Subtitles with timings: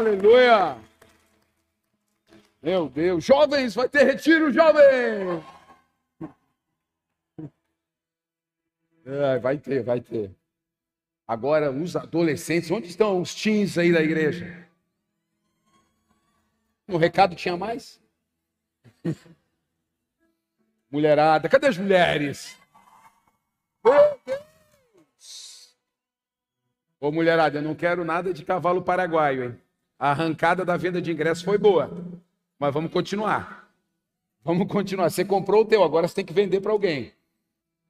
[0.00, 0.78] Aleluia!
[2.62, 5.44] Meu Deus, jovens, vai ter retiro, jovens!
[9.04, 10.34] É, vai ter, vai ter.
[11.28, 14.66] Agora, os adolescentes, onde estão os teens aí da igreja?
[16.88, 18.00] No recado tinha mais?
[20.90, 22.58] Mulherada, cadê as mulheres?
[23.84, 25.76] Meu Deus!
[26.98, 29.69] Ô mulherada, eu não quero nada de cavalo paraguaio, hein?
[30.00, 31.90] A arrancada da venda de ingresso foi boa,
[32.58, 33.70] mas vamos continuar.
[34.42, 35.10] Vamos continuar.
[35.10, 37.12] Você comprou o teu, agora você tem que vender para alguém.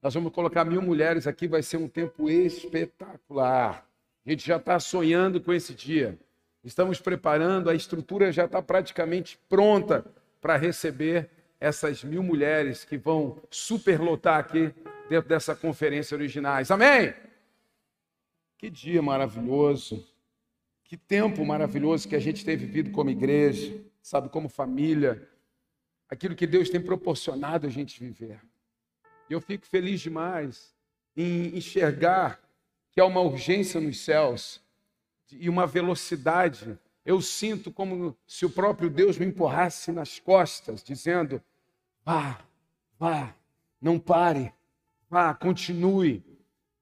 [0.03, 3.87] Nós vamos colocar mil mulheres aqui, vai ser um tempo espetacular.
[4.27, 6.19] A gente já está sonhando com esse dia.
[6.65, 10.05] Estamos preparando, a estrutura já está praticamente pronta
[10.41, 14.75] para receber essas mil mulheres que vão superlotar aqui
[15.09, 16.73] dentro dessa conferência originais.
[16.73, 17.15] Amém?
[18.59, 20.05] Que dia maravilhoso,
[20.91, 25.25] que tempo maravilhoso que a gente tem vivido como igreja, sabe, como família,
[26.09, 28.41] aquilo que Deus tem proporcionado a gente viver.
[29.29, 30.75] E eu fico feliz demais
[31.17, 32.41] em enxergar
[32.91, 34.61] que há uma urgência nos céus
[35.31, 36.77] e uma velocidade.
[37.07, 41.41] Eu sinto como se o próprio Deus me empurrasse nas costas, dizendo:
[42.05, 42.41] vá,
[42.99, 43.33] vá,
[43.81, 44.53] não pare,
[45.09, 46.25] vá, continue.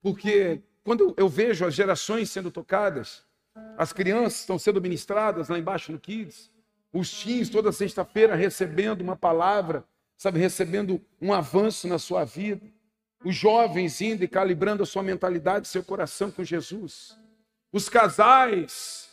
[0.01, 3.28] Porque quando eu vejo as gerações sendo tocadas,
[3.77, 6.51] as crianças estão sendo ministradas lá embaixo no Kids,
[6.93, 9.85] os teens toda sexta-feira recebendo uma palavra,
[10.17, 12.67] sabe, recebendo um avanço na sua vida,
[13.25, 17.17] os jovens indo e calibrando a sua mentalidade, seu coração com Jesus
[17.73, 19.09] os casais.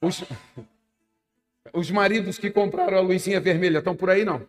[0.00, 0.22] Os,
[1.72, 4.46] os maridos que compraram a luzinha vermelha estão por aí, não?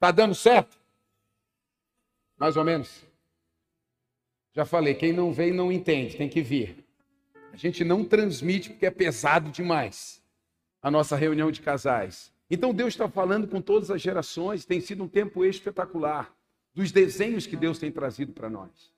[0.00, 0.76] Tá dando certo?
[2.44, 3.02] Mais ou menos.
[4.52, 6.84] Já falei, quem não vem não entende, tem que vir.
[7.50, 10.22] A gente não transmite porque é pesado demais
[10.82, 12.30] a nossa reunião de casais.
[12.50, 16.36] Então Deus está falando com todas as gerações, tem sido um tempo espetacular
[16.74, 18.92] dos desenhos que Deus tem trazido para nós.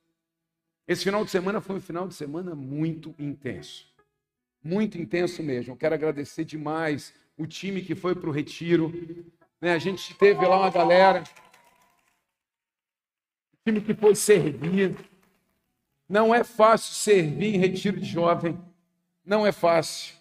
[0.88, 3.86] Esse final de semana foi um final de semana muito intenso.
[4.60, 5.74] Muito intenso mesmo.
[5.74, 8.92] Eu quero agradecer demais o time que foi para o retiro.
[9.60, 11.22] Né, a gente teve lá uma galera.
[13.66, 14.94] Time que foi servir.
[16.08, 18.56] Não é fácil servir em retiro de jovem.
[19.24, 20.14] Não é fácil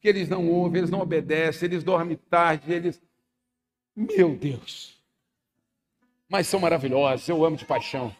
[0.00, 3.02] que eles não ouvem, eles não obedecem, eles dormem tarde, eles.
[3.96, 4.96] Meu Deus!
[6.28, 8.14] Mas são maravilhosos, eu amo de paixão.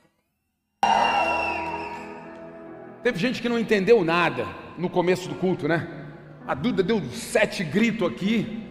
[3.04, 4.44] Teve gente que não entendeu nada
[4.76, 5.86] no começo do culto, né?
[6.48, 8.66] A Duda deu sete gritos aqui.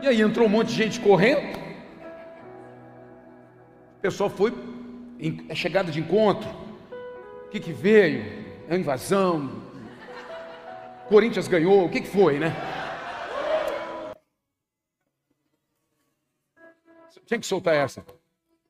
[0.00, 1.65] E aí entrou um monte de gente correndo.
[4.06, 4.52] Pessoal foi
[5.48, 6.48] é chegada de encontro.
[7.44, 8.22] O que, que veio?
[8.68, 9.50] É uma invasão,
[11.08, 12.54] Corinthians ganhou, o que, que foi, né?
[17.26, 18.06] Tinha que soltar essa.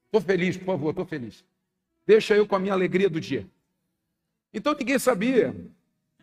[0.06, 1.44] Estou feliz, por favor, estou feliz.
[2.06, 3.46] Deixa eu com a minha alegria do dia.
[4.54, 5.54] Então ninguém sabia.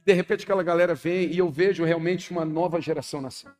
[0.03, 3.53] De repente aquela galera vem e eu vejo realmente uma nova geração nascendo.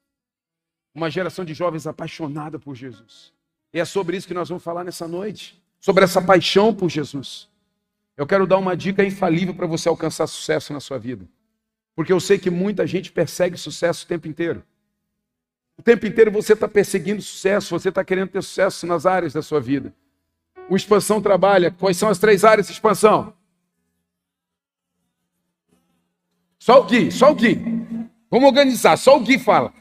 [0.96, 3.32] Uma geração de jovens apaixonada por Jesus.
[3.74, 5.62] E é sobre isso que nós vamos falar nessa noite.
[5.80, 7.50] Sobre essa paixão por Jesus.
[8.16, 11.28] Eu quero dar uma dica infalível para você alcançar sucesso na sua vida.
[11.96, 14.64] Porque eu sei que muita gente persegue sucesso o tempo inteiro.
[15.78, 19.42] O tempo inteiro você está perseguindo sucesso, você está querendo ter sucesso nas áreas da
[19.42, 19.94] sua vida.
[20.70, 21.72] O expansão trabalha.
[21.72, 23.34] Quais são as três áreas de expansão?
[26.60, 27.56] Só o Gui, só o Gui.
[28.30, 29.74] Vamos organizar, só o Gui fala.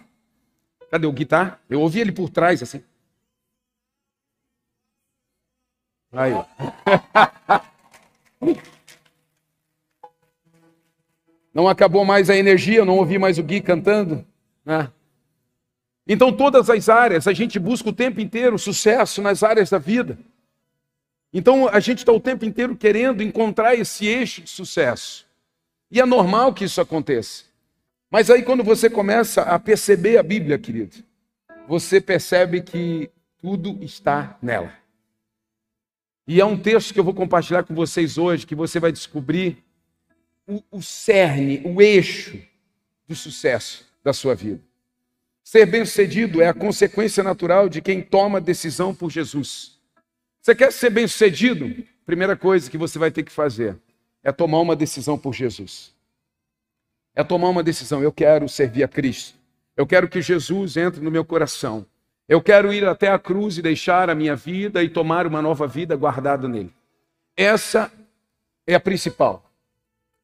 [0.90, 1.60] Cadê o Gui, tá?
[1.68, 2.82] Eu ouvi ele por trás, assim.
[6.12, 6.32] Aí.
[11.54, 14.24] Não acabou mais a energia, não ouvi mais o Gui cantando.
[14.64, 14.90] Né?
[16.06, 20.18] Então, todas as áreas, a gente busca o tempo inteiro sucesso nas áreas da vida.
[21.32, 25.26] Então, a gente está o tempo inteiro querendo encontrar esse eixo de sucesso.
[25.90, 27.44] E é normal que isso aconteça.
[28.10, 30.96] Mas aí, quando você começa a perceber a Bíblia, querido,
[31.66, 34.81] você percebe que tudo está nela.
[36.32, 39.62] E é um texto que eu vou compartilhar com vocês hoje, que você vai descobrir
[40.46, 42.40] o, o cerne, o eixo
[43.06, 44.58] do sucesso da sua vida.
[45.44, 49.78] Ser bem-sucedido é a consequência natural de quem toma decisão por Jesus.
[50.40, 51.84] Você quer ser bem-sucedido?
[52.06, 53.76] Primeira coisa que você vai ter que fazer
[54.24, 55.94] é tomar uma decisão por Jesus.
[57.14, 58.02] É tomar uma decisão.
[58.02, 59.36] Eu quero servir a Cristo.
[59.76, 61.84] Eu quero que Jesus entre no meu coração.
[62.28, 65.66] Eu quero ir até a cruz e deixar a minha vida e tomar uma nova
[65.66, 66.72] vida guardada nele.
[67.36, 67.92] Essa
[68.66, 69.52] é a principal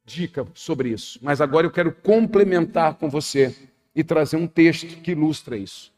[0.09, 1.19] dica sobre isso.
[1.23, 3.55] Mas agora eu quero complementar com você
[3.95, 5.93] e trazer um texto que ilustra isso.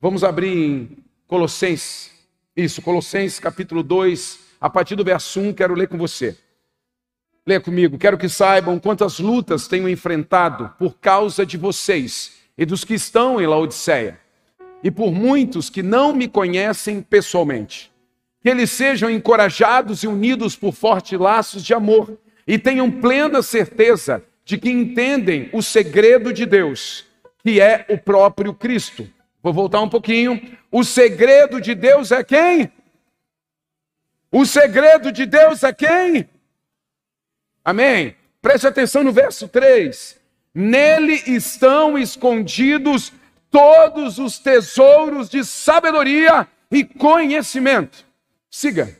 [0.00, 0.96] Vamos abrir em
[1.26, 2.12] Colossenses.
[2.56, 6.38] Isso, Colossenses capítulo 2, a partir do verso 1, quero ler com você.
[7.44, 7.98] Lê comigo.
[7.98, 13.40] Quero que saibam quantas lutas tenho enfrentado por causa de vocês e dos que estão
[13.40, 14.20] em Laodiceia,
[14.82, 17.90] e por muitos que não me conhecem pessoalmente.
[18.40, 24.22] Que eles sejam encorajados e unidos por fortes laços de amor e tenham plena certeza
[24.44, 27.06] de que entendem o segredo de Deus,
[27.42, 29.08] que é o próprio Cristo.
[29.42, 30.56] Vou voltar um pouquinho.
[30.70, 32.72] O segredo de Deus é quem?
[34.30, 36.28] O segredo de Deus é quem?
[37.64, 38.16] Amém?
[38.40, 40.18] Preste atenção no verso 3.
[40.54, 43.12] Nele estão escondidos
[43.52, 48.04] todos os tesouros de sabedoria e conhecimento.
[48.50, 48.96] Siga.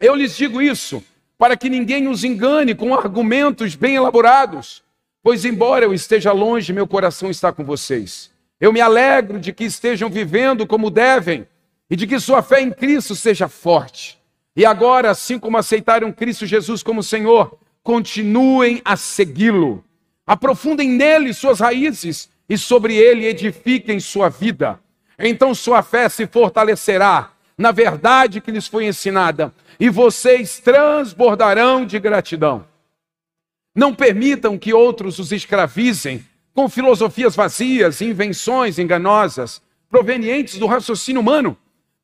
[0.00, 1.04] Eu lhes digo isso
[1.38, 4.82] para que ninguém os engane com argumentos bem elaborados,
[5.22, 8.30] pois, embora eu esteja longe, meu coração está com vocês.
[8.58, 11.46] Eu me alegro de que estejam vivendo como devem
[11.88, 14.18] e de que sua fé em Cristo seja forte.
[14.56, 19.84] E agora, assim como aceitaram Cristo Jesus como Senhor, continuem a segui-lo.
[20.26, 24.80] Aprofundem nele suas raízes e sobre ele edifiquem sua vida.
[25.16, 31.98] Então sua fé se fortalecerá na verdade que lhes foi ensinada e vocês transbordarão de
[31.98, 32.64] gratidão.
[33.76, 36.24] Não permitam que outros os escravizem
[36.54, 41.54] com filosofias vazias e invenções enganosas, provenientes do raciocínio humano,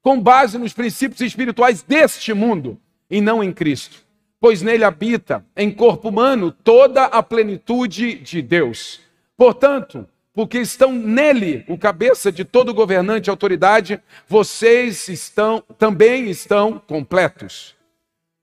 [0.03, 2.79] com base nos princípios espirituais deste mundo
[3.11, 4.05] e não em Cristo.
[4.39, 9.01] Pois nele habita, em corpo humano, toda a plenitude de Deus.
[9.39, 13.99] Portanto, porque estão nele, o cabeça de todo governante e autoridade,
[14.29, 17.75] vocês estão também estão completos.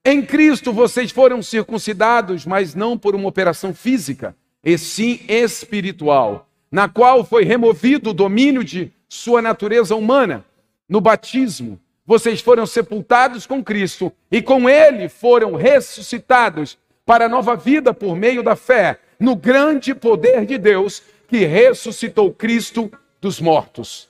[0.04, 6.90] Em Cristo vocês foram circuncidados, mas não por uma operação física, e sim espiritual, na
[6.90, 10.44] qual foi removido o domínio de sua natureza humana.
[10.90, 16.76] No batismo, vocês foram sepultados com Cristo e com ele foram ressuscitados
[17.06, 22.32] para a nova vida por meio da fé no grande poder de Deus que ressuscitou
[22.32, 24.08] Cristo dos mortos.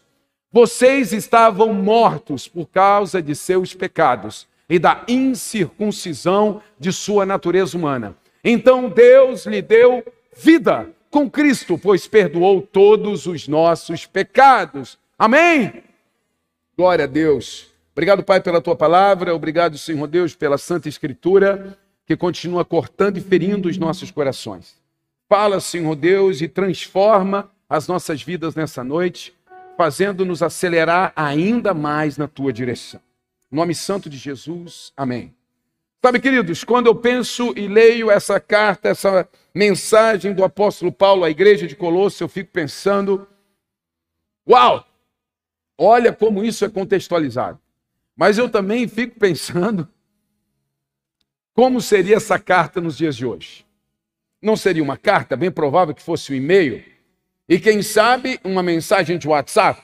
[0.52, 8.14] Vocês estavam mortos por causa de seus pecados e da incircuncisão de sua natureza humana.
[8.44, 10.04] Então Deus lhe deu
[10.36, 15.00] vida com Cristo, pois perdoou todos os nossos pecados.
[15.18, 15.82] Amém?
[16.78, 17.68] Glória a Deus.
[17.94, 19.34] Obrigado, Pai, pela tua palavra.
[19.34, 24.83] Obrigado, Senhor Deus, pela Santa Escritura que continua cortando e ferindo os nossos corações.
[25.36, 29.34] Fala, Senhor Deus, e transforma as nossas vidas nessa noite,
[29.76, 33.02] fazendo-nos acelerar ainda mais na tua direção.
[33.50, 35.34] Nome santo de Jesus, amém.
[36.06, 41.32] Sabe, queridos, quando eu penso e leio essa carta, essa mensagem do apóstolo Paulo à
[41.32, 43.28] igreja de Colosso, eu fico pensando:
[44.48, 44.86] uau!
[45.76, 47.60] Olha como isso é contextualizado.
[48.16, 49.90] Mas eu também fico pensando
[51.56, 53.66] como seria essa carta nos dias de hoje
[54.44, 56.84] não seria uma carta, bem provável que fosse um e-mail,
[57.48, 59.82] e quem sabe uma mensagem de WhatsApp.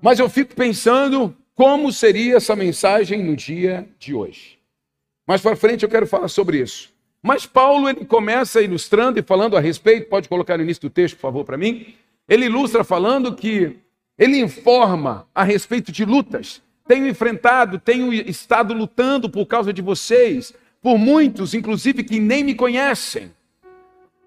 [0.00, 4.58] Mas eu fico pensando como seria essa mensagem no dia de hoje.
[5.26, 6.92] Mais para frente eu quero falar sobre isso.
[7.22, 11.14] Mas Paulo ele começa ilustrando e falando a respeito, pode colocar no início do texto,
[11.16, 11.94] por favor, para mim.
[12.28, 13.76] Ele ilustra falando que
[14.18, 16.60] ele informa a respeito de lutas.
[16.86, 22.54] Tenho enfrentado, tenho estado lutando por causa de vocês, por muitos, inclusive, que nem me
[22.54, 23.30] conhecem.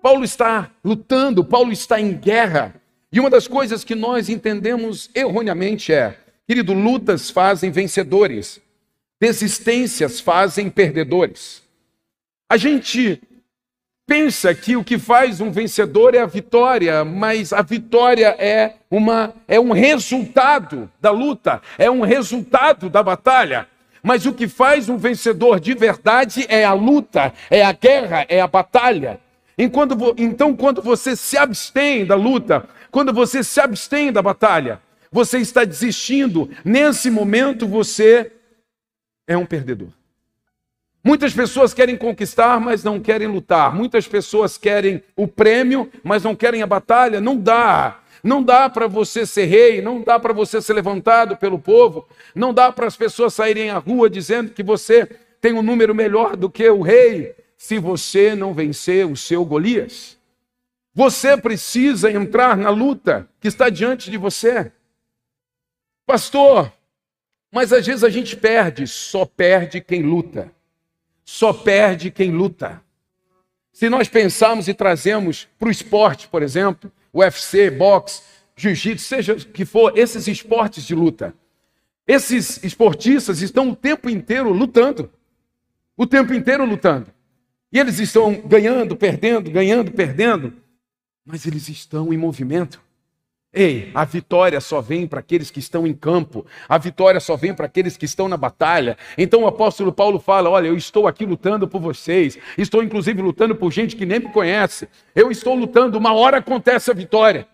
[0.02, 2.74] Paulo está lutando, Paulo está em guerra.
[3.12, 8.62] E uma das coisas que nós entendemos erroneamente é, querido, lutas fazem vencedores,
[9.20, 11.62] desistências fazem perdedores.
[12.50, 13.22] A gente
[14.06, 19.34] pensa que o que faz um vencedor é a vitória, mas a vitória é uma
[19.48, 23.68] é um resultado da luta, é um resultado da batalha.
[24.06, 28.40] Mas o que faz um vencedor de verdade é a luta, é a guerra, é
[28.40, 29.20] a batalha.
[29.58, 34.80] Enquanto, então, quando você se abstém da luta, quando você se abstém da batalha,
[35.12, 36.48] você está desistindo.
[36.64, 38.32] Nesse momento, você
[39.26, 39.90] é um perdedor.
[41.04, 43.74] Muitas pessoas querem conquistar, mas não querem lutar.
[43.74, 47.20] Muitas pessoas querem o prêmio, mas não querem a batalha.
[47.20, 48.02] Não dá.
[48.26, 52.52] Não dá para você ser rei, não dá para você ser levantado pelo povo, não
[52.52, 55.06] dá para as pessoas saírem à rua dizendo que você
[55.40, 60.18] tem um número melhor do que o rei, se você não vencer o seu Golias.
[60.92, 64.72] Você precisa entrar na luta que está diante de você.
[66.04, 66.74] Pastor,
[67.52, 70.52] mas às vezes a gente perde, só perde quem luta.
[71.24, 72.82] Só perde quem luta.
[73.72, 78.22] Se nós pensarmos e trazemos para o esporte, por exemplo, UFC, boxe,
[78.56, 81.34] jiu-jitsu, seja o que for, esses esportes de luta.
[82.06, 85.10] Esses esportistas estão o tempo inteiro lutando.
[85.98, 87.08] O tempo inteiro lutando.
[87.72, 90.54] E eles estão ganhando, perdendo, ganhando, perdendo.
[91.26, 92.85] Mas eles estão em movimento.
[93.58, 97.54] Ei, a vitória só vem para aqueles que estão em campo, a vitória só vem
[97.54, 98.98] para aqueles que estão na batalha.
[99.18, 103.56] Então o apóstolo Paulo fala: Olha, eu estou aqui lutando por vocês, estou inclusive lutando
[103.56, 107.48] por gente que nem me conhece, eu estou lutando, uma hora acontece a vitória.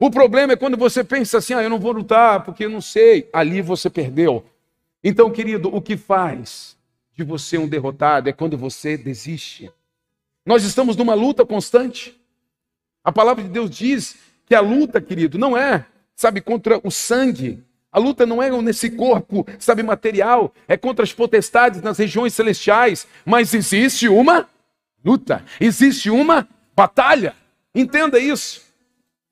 [0.00, 2.80] O problema é quando você pensa assim: Ah, eu não vou lutar porque eu não
[2.80, 4.46] sei, ali você perdeu.
[5.02, 6.74] Então, querido, o que faz
[7.14, 9.70] de você um derrotado é quando você desiste.
[10.46, 12.18] Nós estamos numa luta constante.
[13.04, 17.62] A palavra de Deus diz que a luta, querido, não é, sabe, contra o sangue.
[17.90, 23.06] A luta não é nesse corpo, sabe, material, é contra as potestades nas regiões celestiais,
[23.24, 24.48] mas existe uma
[25.04, 27.34] luta, existe uma batalha.
[27.74, 28.62] Entenda isso.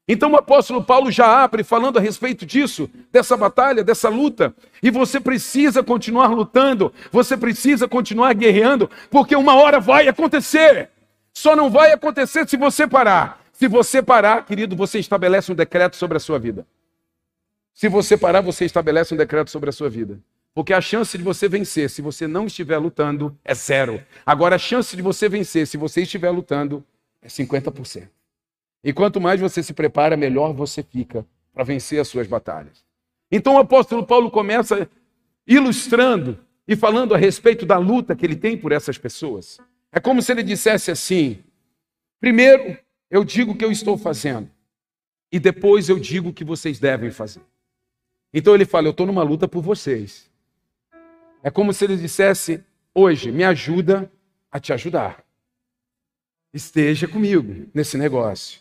[0.07, 4.55] Então o apóstolo Paulo já abre falando a respeito disso, dessa batalha, dessa luta.
[4.83, 10.91] E você precisa continuar lutando, você precisa continuar guerreando, porque uma hora vai acontecer.
[11.33, 13.42] Só não vai acontecer se você parar.
[13.63, 16.67] Se você parar, querido, você estabelece um decreto sobre a sua vida.
[17.73, 20.19] Se você parar, você estabelece um decreto sobre a sua vida.
[20.53, 24.03] Porque a chance de você vencer, se você não estiver lutando, é zero.
[24.27, 26.85] Agora, a chance de você vencer, se você estiver lutando,
[27.23, 28.09] é 50%.
[28.83, 32.85] E quanto mais você se prepara, melhor você fica para vencer as suas batalhas.
[33.31, 34.91] Então, o apóstolo Paulo começa
[35.47, 39.61] ilustrando e falando a respeito da luta que ele tem por essas pessoas.
[39.93, 41.39] É como se ele dissesse assim:
[42.19, 42.77] primeiro,
[43.13, 44.51] eu digo o que eu estou fazendo.
[45.31, 47.43] E depois eu digo o que vocês devem fazer.
[48.33, 50.31] Então ele fala: Eu estou numa luta por vocês.
[51.43, 52.65] É como se ele dissesse:
[52.95, 54.11] Hoje, me ajuda
[54.51, 55.23] a te ajudar.
[56.55, 58.61] Esteja comigo nesse negócio.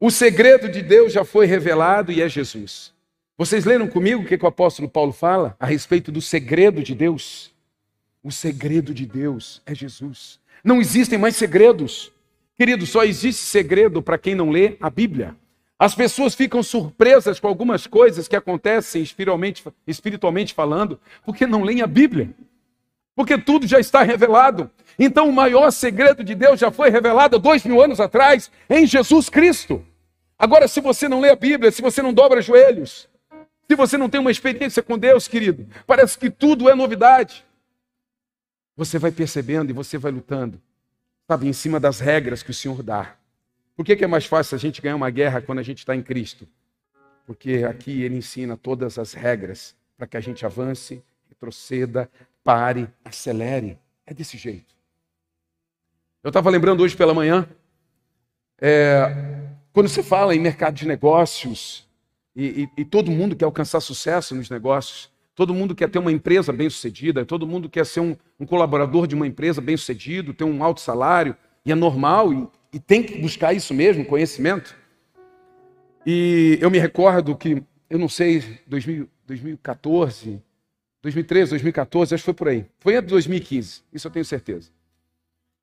[0.00, 2.92] O segredo de Deus já foi revelado e é Jesus.
[3.38, 7.52] Vocês leram comigo o que, o apóstolo Paulo fala a respeito do segredo de Deus?
[8.22, 10.40] O segredo de Deus é Jesus.
[10.62, 12.13] Não existem mais segredos.
[12.56, 15.36] Querido, só existe segredo para quem não lê a Bíblia.
[15.76, 21.82] As pessoas ficam surpresas com algumas coisas que acontecem espiritualmente, espiritualmente falando, porque não leem
[21.82, 22.30] a Bíblia.
[23.16, 24.70] Porque tudo já está revelado.
[24.96, 29.28] Então, o maior segredo de Deus já foi revelado dois mil anos atrás em Jesus
[29.28, 29.84] Cristo.
[30.38, 33.08] Agora, se você não lê a Bíblia, se você não dobra joelhos,
[33.68, 37.44] se você não tem uma experiência com Deus, querido, parece que tudo é novidade.
[38.76, 40.60] Você vai percebendo e você vai lutando
[41.26, 43.16] sabe, em cima das regras que o Senhor dá.
[43.76, 45.94] Por que, que é mais fácil a gente ganhar uma guerra quando a gente está
[45.94, 46.46] em Cristo?
[47.26, 52.10] Porque aqui ele ensina todas as regras para que a gente avance, retroceda,
[52.42, 53.78] pare, acelere.
[54.06, 54.74] É desse jeito.
[56.22, 57.48] Eu estava lembrando hoje pela manhã,
[58.60, 61.88] é, quando você fala em mercado de negócios,
[62.34, 66.12] e, e, e todo mundo quer alcançar sucesso nos negócios, Todo mundo quer ter uma
[66.12, 70.62] empresa bem-sucedida, todo mundo quer ser um, um colaborador de uma empresa bem-sucedido, ter um
[70.62, 71.36] alto salário,
[71.66, 74.76] e é normal, e, e tem que buscar isso mesmo, conhecimento.
[76.06, 80.40] E eu me recordo que, eu não sei, 2000, 2014,
[81.02, 82.66] 2013, 2014, acho que foi por aí.
[82.78, 84.70] Foi em 2015, isso eu tenho certeza.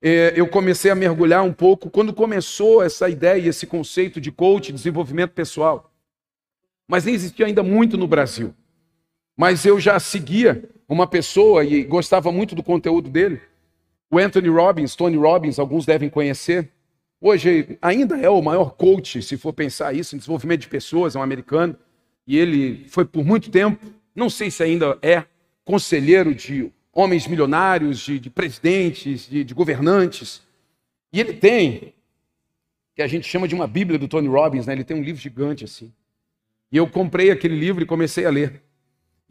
[0.02, 4.72] É, eu comecei a mergulhar um pouco quando começou essa ideia, esse conceito de coach,
[4.72, 5.94] desenvolvimento pessoal.
[6.88, 8.52] Mas nem existia ainda muito no Brasil.
[9.42, 13.40] Mas eu já seguia uma pessoa e gostava muito do conteúdo dele.
[14.08, 16.70] O Anthony Robbins, Tony Robbins, alguns devem conhecer.
[17.20, 21.18] Hoje ainda é o maior coach, se for pensar isso, em desenvolvimento de pessoas, é
[21.18, 21.76] um americano.
[22.24, 23.84] E ele foi por muito tempo,
[24.14, 25.24] não sei se ainda é,
[25.64, 30.40] conselheiro de homens milionários, de, de presidentes, de, de governantes.
[31.12, 31.92] E ele tem,
[32.94, 34.72] que a gente chama de uma Bíblia do Tony Robbins, né?
[34.72, 35.92] ele tem um livro gigante assim.
[36.70, 38.62] E eu comprei aquele livro e comecei a ler.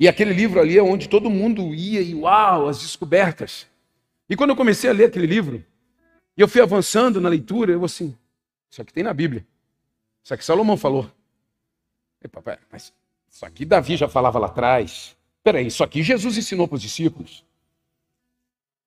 [0.02, 3.68] E aquele livro ali é onde todo mundo ia e uau, as descobertas.
[4.28, 5.64] E quando eu comecei a ler aquele livro,
[6.36, 8.18] e eu fui avançando na leitura, eu assim,
[8.68, 9.46] isso aqui tem na Bíblia.
[10.24, 11.08] Isso aqui Salomão falou.
[12.20, 12.92] Epa, pera, mas
[13.30, 15.16] isso aqui Davi já falava lá atrás.
[15.44, 17.46] Peraí, isso aqui Jesus ensinou para os discípulos.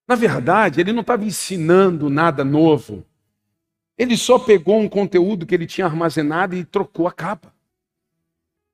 [0.05, 3.05] Na verdade, ele não estava ensinando nada novo.
[3.97, 7.54] Ele só pegou um conteúdo que ele tinha armazenado e trocou a capa.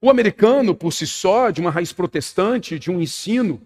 [0.01, 3.61] O americano, por si só, de uma raiz protestante, de um ensino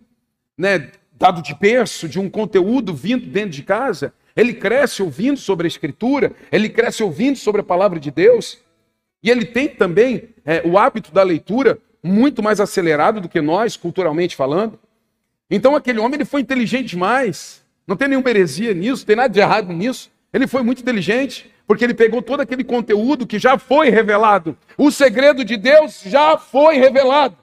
[0.58, 5.66] né, dado de berço, de um conteúdo vindo dentro de casa, ele cresce ouvindo sobre
[5.66, 8.60] a Escritura, ele cresce ouvindo sobre a palavra de Deus,
[9.24, 13.78] e ele tem também é, o hábito da leitura muito mais acelerado do que nós,
[13.78, 14.78] culturalmente falando.
[15.50, 17.64] Então aquele homem ele foi inteligente demais.
[17.88, 20.12] Não tem nenhuma heresia nisso, tem nada de errado nisso.
[20.34, 24.58] Ele foi muito inteligente, porque ele pegou todo aquele conteúdo que já foi revelado.
[24.78, 27.38] O segredo de Deus já foi revelado.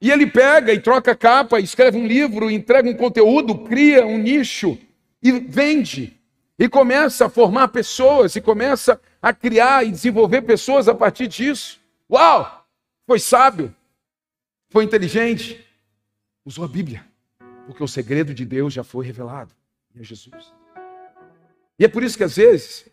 [0.00, 4.78] E ele pega e troca capa, escreve um livro, entrega um conteúdo, cria um nicho
[5.22, 6.18] e vende.
[6.58, 11.80] E começa a formar pessoas, e começa a criar e desenvolver pessoas a partir disso.
[12.10, 12.66] Uau!
[13.06, 13.74] Foi sábio,
[14.70, 15.64] foi inteligente,
[16.44, 17.04] usou a Bíblia,
[17.66, 19.54] porque o segredo de Deus já foi revelado.
[19.94, 20.52] E é Jesus.
[21.82, 22.84] E é por isso que às vezes,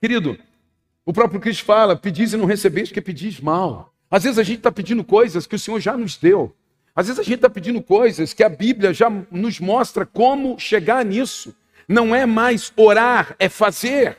[0.00, 0.38] querido,
[1.04, 3.92] o próprio Cristo fala: pedis e não recebeis, que pedis mal.
[4.08, 6.54] Às vezes a gente está pedindo coisas que o Senhor já nos deu.
[6.94, 11.04] Às vezes a gente está pedindo coisas que a Bíblia já nos mostra como chegar
[11.04, 11.52] nisso.
[11.88, 14.16] Não é mais orar, é fazer.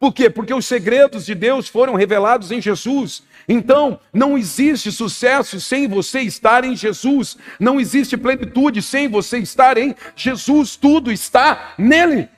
[0.00, 0.30] Por quê?
[0.30, 3.22] Porque os segredos de Deus foram revelados em Jesus.
[3.46, 7.36] Então, não existe sucesso sem você estar em Jesus.
[7.60, 10.74] Não existe plenitude sem você estar em Jesus.
[10.74, 12.30] Tudo está nele.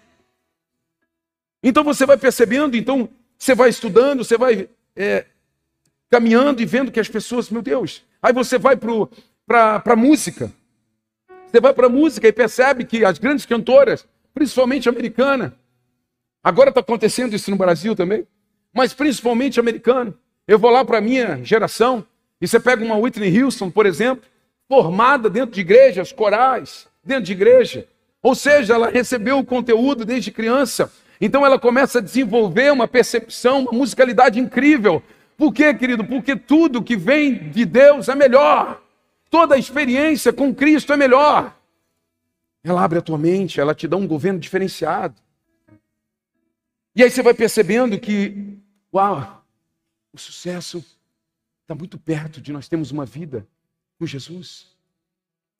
[1.68, 5.26] Então você vai percebendo, então você vai estudando, você vai é,
[6.08, 8.04] caminhando e vendo que as pessoas, meu Deus.
[8.22, 10.52] Aí você vai para a música.
[11.50, 15.56] Você vai para a música e percebe que as grandes cantoras, principalmente americana,
[16.40, 18.24] agora está acontecendo isso no Brasil também,
[18.72, 20.16] mas principalmente americano.
[20.46, 22.06] Eu vou lá para a minha geração
[22.40, 24.24] e você pega uma Whitney Houston, por exemplo,
[24.68, 27.88] formada dentro de igrejas, corais, dentro de igreja.
[28.22, 30.92] Ou seja, ela recebeu o conteúdo desde criança.
[31.20, 35.02] Então ela começa a desenvolver uma percepção, uma musicalidade incrível.
[35.36, 36.04] Por quê, querido?
[36.04, 38.82] Porque tudo que vem de Deus é melhor.
[39.30, 41.54] Toda experiência com Cristo é melhor.
[42.62, 45.14] Ela abre a tua mente, ela te dá um governo diferenciado.
[46.94, 48.58] E aí você vai percebendo que,
[48.92, 49.44] uau,
[50.12, 50.84] o sucesso
[51.62, 53.46] está muito perto de nós termos uma vida
[53.98, 54.74] com Jesus.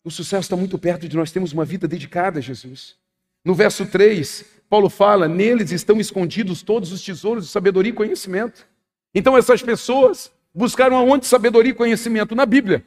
[0.02, 2.96] O sucesso está muito perto de nós termos uma vida dedicada a Jesus.
[3.44, 8.66] No verso 3, Paulo fala: Neles estão escondidos todos os tesouros de sabedoria e conhecimento.
[9.14, 12.34] Então essas pessoas buscaram aonde sabedoria e conhecimento?
[12.34, 12.84] Na Bíblia.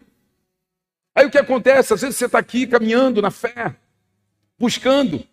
[1.15, 1.93] Aí o que acontece?
[1.93, 3.75] Às vezes você está aqui caminhando na fé,
[4.57, 5.23] buscando.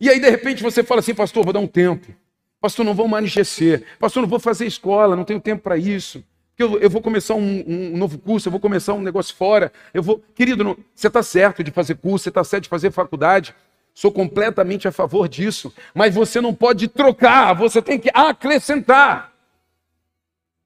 [0.00, 2.14] E aí de repente você fala assim, pastor, vou dar um tempo.
[2.60, 3.84] Pastor, não vou mais enriquecer.
[3.98, 6.24] Pastor, não vou fazer escola, não tenho tempo para isso.
[6.58, 9.72] Eu, eu, vou começar um, um, novo curso, eu vou começar um negócio fora.
[9.94, 12.90] Eu vou, querido, não, você está certo de fazer curso, você está certo de fazer
[12.90, 13.54] faculdade.
[13.98, 15.74] Sou completamente a favor disso.
[15.92, 19.32] Mas você não pode trocar, você tem que acrescentar.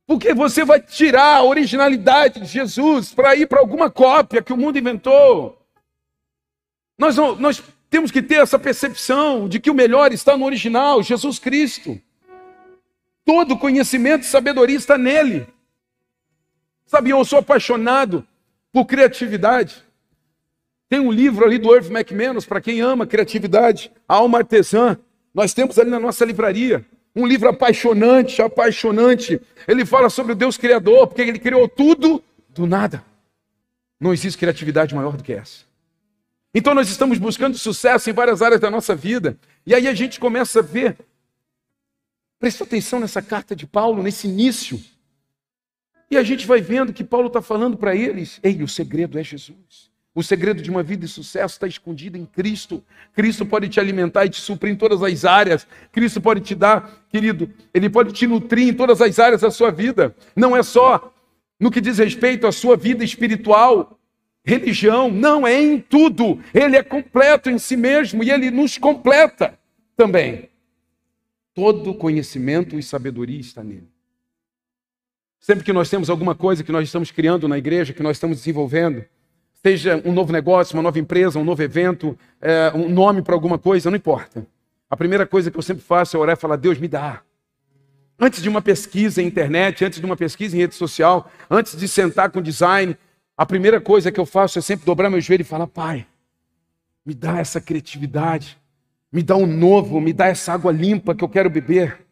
[0.06, 4.56] Porque você vai tirar a originalidade de Jesus para ir para alguma cópia que o
[4.58, 5.58] mundo inventou.
[6.98, 11.02] Nós, não, nós temos que ter essa percepção de que o melhor está no original,
[11.02, 11.98] Jesus Cristo.
[13.24, 15.46] Todo conhecimento e sabedoria está nele.
[16.84, 18.28] Sabe, eu sou apaixonado
[18.70, 19.82] por criatividade.
[20.92, 24.98] Tem um livro ali do Irv McManus, para quem ama criatividade, a alma artesã.
[25.32, 26.84] Nós temos ali na nossa livraria.
[27.16, 29.40] Um livro apaixonante, apaixonante.
[29.66, 33.02] Ele fala sobre o Deus Criador, porque ele criou tudo do nada.
[33.98, 35.64] Não existe criatividade maior do que essa.
[36.54, 39.38] Então nós estamos buscando sucesso em várias áreas da nossa vida.
[39.64, 40.98] E aí a gente começa a ver.
[42.38, 44.78] Presta atenção nessa carta de Paulo, nesse início.
[46.10, 49.24] E a gente vai vendo que Paulo está falando para eles: ei, o segredo é
[49.24, 49.90] Jesus.
[50.14, 52.84] O segredo de uma vida de sucesso está escondido em Cristo.
[53.14, 55.66] Cristo pode te alimentar e te suprir em todas as áreas.
[55.90, 59.70] Cristo pode te dar, querido, Ele pode te nutrir em todas as áreas da sua
[59.70, 60.14] vida.
[60.36, 61.12] Não é só
[61.58, 63.98] no que diz respeito à sua vida espiritual,
[64.44, 65.10] religião.
[65.10, 66.38] Não, é em tudo.
[66.52, 69.58] Ele é completo em si mesmo e Ele nos completa
[69.96, 70.50] também.
[71.54, 73.88] Todo conhecimento e sabedoria está nele.
[75.40, 78.38] Sempre que nós temos alguma coisa que nós estamos criando na igreja, que nós estamos
[78.38, 79.04] desenvolvendo,
[79.64, 83.58] seja um novo negócio, uma nova empresa, um novo evento, é, um nome para alguma
[83.58, 84.44] coisa, não importa.
[84.90, 87.22] A primeira coisa que eu sempre faço é orar e falar: Deus me dá.
[88.18, 91.88] Antes de uma pesquisa em internet, antes de uma pesquisa em rede social, antes de
[91.88, 92.96] sentar com design,
[93.36, 96.06] a primeira coisa que eu faço é sempre dobrar meu joelho e falar: Pai,
[97.06, 98.58] me dá essa criatividade,
[99.10, 102.04] me dá um novo, me dá essa água limpa que eu quero beber,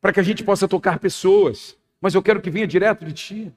[0.00, 3.52] para que a gente possa tocar pessoas, mas eu quero que venha direto de Ti.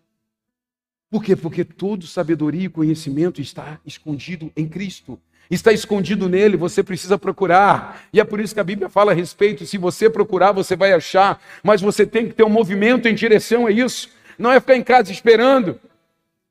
[1.10, 1.36] Por quê?
[1.36, 5.20] Porque toda sabedoria e conhecimento está escondido em Cristo.
[5.50, 8.08] Está escondido nele, você precisa procurar.
[8.12, 10.92] E é por isso que a Bíblia fala a respeito: se você procurar, você vai
[10.92, 11.42] achar.
[11.64, 14.10] Mas você tem que ter um movimento em direção a isso.
[14.38, 15.80] Não é ficar em casa esperando.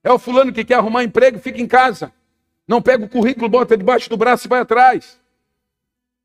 [0.03, 2.11] É o fulano que quer arrumar emprego, fica em casa.
[2.67, 5.21] Não pega o currículo, bota debaixo do braço e vai atrás.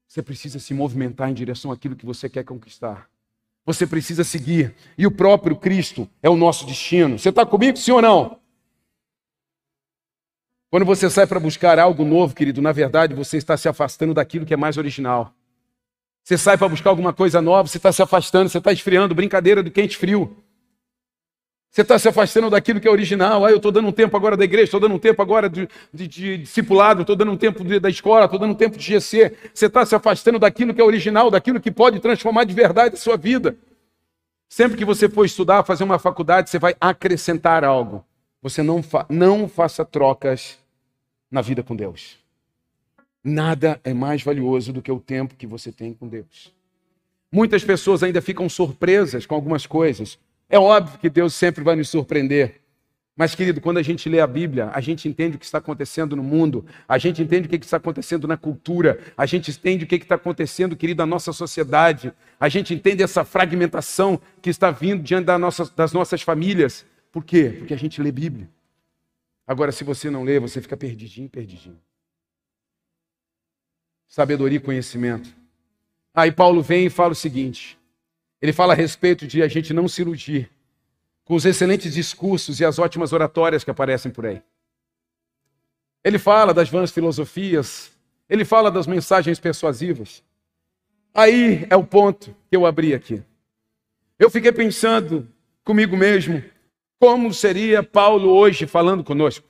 [0.08, 3.11] Você precisa se movimentar em direção àquilo que você quer conquistar.
[3.72, 4.74] Você precisa seguir.
[4.98, 7.18] E o próprio Cristo é o nosso destino.
[7.18, 8.40] Você está comigo, sim ou não?
[10.70, 14.46] Quando você sai para buscar algo novo, querido, na verdade você está se afastando daquilo
[14.46, 15.34] que é mais original.
[16.24, 19.62] Você sai para buscar alguma coisa nova, você está se afastando, você está esfriando, brincadeira
[19.62, 20.38] do quente frio.
[21.72, 23.46] Você está se afastando daquilo que é original.
[23.46, 25.70] Ah, eu estou dando um tempo agora da igreja, estou dando um tempo agora de,
[25.94, 28.84] de, de discipulado, estou dando um tempo de, da escola, estou dando um tempo de
[28.84, 29.34] GC.
[29.54, 32.98] Você está se afastando daquilo que é original, daquilo que pode transformar de verdade a
[32.98, 33.56] sua vida.
[34.50, 38.04] Sempre que você for estudar, fazer uma faculdade, você vai acrescentar algo.
[38.42, 40.60] Você não, fa não faça trocas
[41.32, 42.18] na vida com Deus.
[43.24, 46.54] Nada é mais valioso do que o tempo que você tem com Deus.
[47.32, 50.20] Muitas pessoas ainda ficam surpresas com algumas coisas.
[50.52, 52.60] É óbvio que Deus sempre vai nos surpreender.
[53.16, 56.14] Mas, querido, quando a gente lê a Bíblia, a gente entende o que está acontecendo
[56.14, 59.88] no mundo, a gente entende o que está acontecendo na cultura, a gente entende o
[59.88, 65.02] que está acontecendo, querido, na nossa sociedade, a gente entende essa fragmentação que está vindo
[65.02, 66.86] diante das nossas, das nossas famílias.
[67.14, 67.56] Por quê?
[67.60, 68.50] Porque a gente lê Bíblia.
[69.48, 71.80] Agora, se você não lê, você fica perdidinho, perdidinho.
[74.06, 75.30] Sabedoria e conhecimento.
[76.14, 77.78] Aí Paulo vem e fala o seguinte:
[78.42, 80.50] ele fala a respeito de a gente não se iludir
[81.24, 84.42] com os excelentes discursos e as ótimas oratórias que aparecem por aí.
[86.04, 87.92] Ele fala das vãs filosofias,
[88.28, 90.24] ele fala das mensagens persuasivas.
[91.14, 93.22] Aí é o ponto que eu abri aqui.
[94.18, 95.28] Eu fiquei pensando
[95.64, 96.44] comigo mesmo,
[97.00, 99.46] como seria Paulo hoje falando conosco?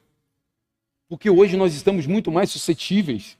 [1.08, 3.38] Porque hoje nós estamos muito mais suscetíveis.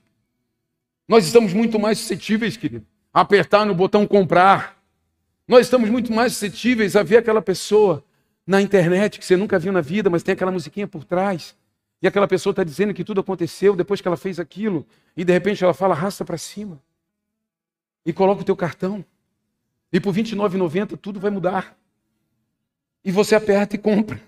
[1.06, 4.81] Nós estamos muito mais suscetíveis, querido, a apertar no botão comprar
[5.52, 8.02] nós estamos muito mais suscetíveis a ver aquela pessoa
[8.46, 11.54] na internet que você nunca viu na vida, mas tem aquela musiquinha por trás.
[12.00, 14.86] E aquela pessoa está dizendo que tudo aconteceu depois que ela fez aquilo.
[15.14, 16.82] E de repente ela fala, arrasta para cima.
[18.06, 19.04] E coloca o teu cartão.
[19.92, 21.76] E por R$ 29,90 tudo vai mudar.
[23.04, 24.18] E você aperta e compra.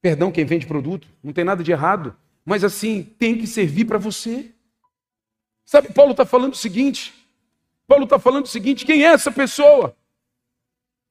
[0.00, 2.16] Perdão quem vende produto, não tem nada de errado.
[2.46, 4.50] Mas assim, tem que servir para você.
[5.66, 7.12] Sabe, Paulo está falando o seguinte.
[7.86, 9.94] Paulo está falando o seguinte: quem é essa pessoa?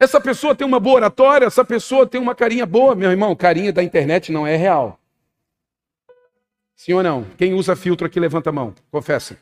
[0.04, 2.94] Essa pessoa tem uma boa oratória, essa pessoa tem uma carinha boa.
[2.94, 5.00] Meu irmão, carinha da internet não é real.
[6.76, 7.24] Sim ou não?
[7.38, 8.76] Quem usa filtro aqui, levanta a mão.
[8.92, 9.38] Confessa.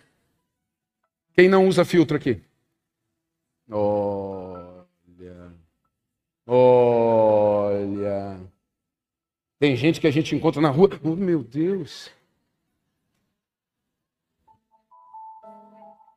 [1.34, 2.40] Quem não usa filtro aqui?
[3.72, 5.52] Olha.
[6.46, 8.40] Olha.
[9.58, 10.92] Tem gente que a gente encontra na rua.
[11.04, 12.12] Oh, meu Deus.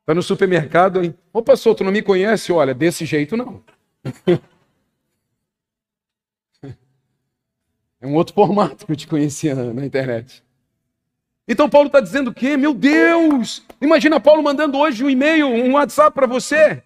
[0.01, 1.17] Está no supermercado, hein?
[1.33, 2.51] Ô pastor, tu não me conhece?
[2.51, 3.63] Olha, desse jeito não.
[8.01, 10.43] É um outro formato que eu te conhecia na, na internet.
[11.47, 12.55] Então Paulo está dizendo o quê?
[12.55, 13.65] Meu Deus!
[13.81, 16.83] Imagina Paulo mandando hoje um e-mail, um WhatsApp para você.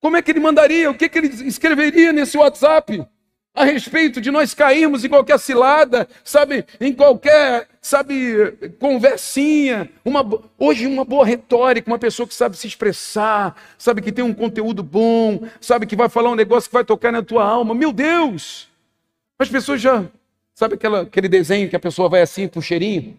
[0.00, 0.90] Como é que ele mandaria?
[0.90, 3.06] O que, que ele escreveria nesse WhatsApp?
[3.54, 9.90] A respeito de nós cairmos em qualquer cilada, sabe, em qualquer, sabe, conversinha.
[10.04, 10.24] Uma,
[10.58, 14.82] hoje uma boa retórica, uma pessoa que sabe se expressar, sabe que tem um conteúdo
[14.82, 17.74] bom, sabe que vai falar um negócio que vai tocar na tua alma.
[17.74, 18.68] Meu Deus!
[19.38, 20.04] As pessoas já,
[20.54, 23.18] sabe aquela, aquele desenho que a pessoa vai assim com cheirinho?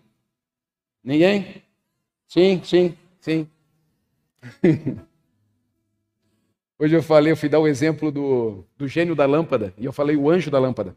[1.04, 1.63] Ninguém?
[2.28, 3.48] Sim, sim, sim.
[6.82, 9.92] Hoje eu falei, eu fui dar o exemplo do, do gênio da lâmpada, e eu
[9.92, 10.96] falei o anjo da lâmpada.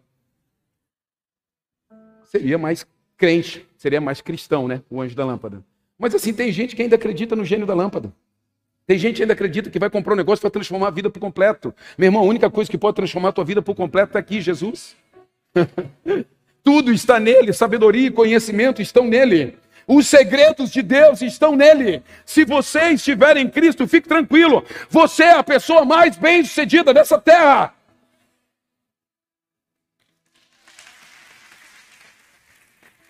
[2.25, 4.81] Seria mais crente, seria mais cristão, né?
[4.89, 5.65] O anjo da lâmpada.
[5.99, 8.13] Mas assim, tem gente que ainda acredita no gênio da lâmpada.
[8.87, 11.19] Tem gente que ainda acredita que vai comprar um negócio para transformar a vida por
[11.19, 11.75] completo.
[11.99, 14.41] Meu irmão, a única coisa que pode transformar a tua vida por completo está aqui,
[14.41, 14.97] Jesus.
[16.63, 19.59] Tudo está nele, sabedoria e conhecimento estão nele.
[19.87, 22.03] Os segredos de Deus estão nele.
[22.25, 24.65] Se você estiver em Cristo, fique tranquilo.
[24.89, 27.75] Você é a pessoa mais bem-sucedida dessa terra.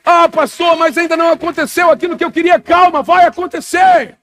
[0.05, 2.59] Ah, pastor, mas ainda não aconteceu aquilo que eu queria.
[2.59, 4.19] Calma, vai acontecer.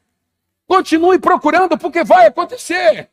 [0.68, 3.10] Continue procurando, porque vai acontecer.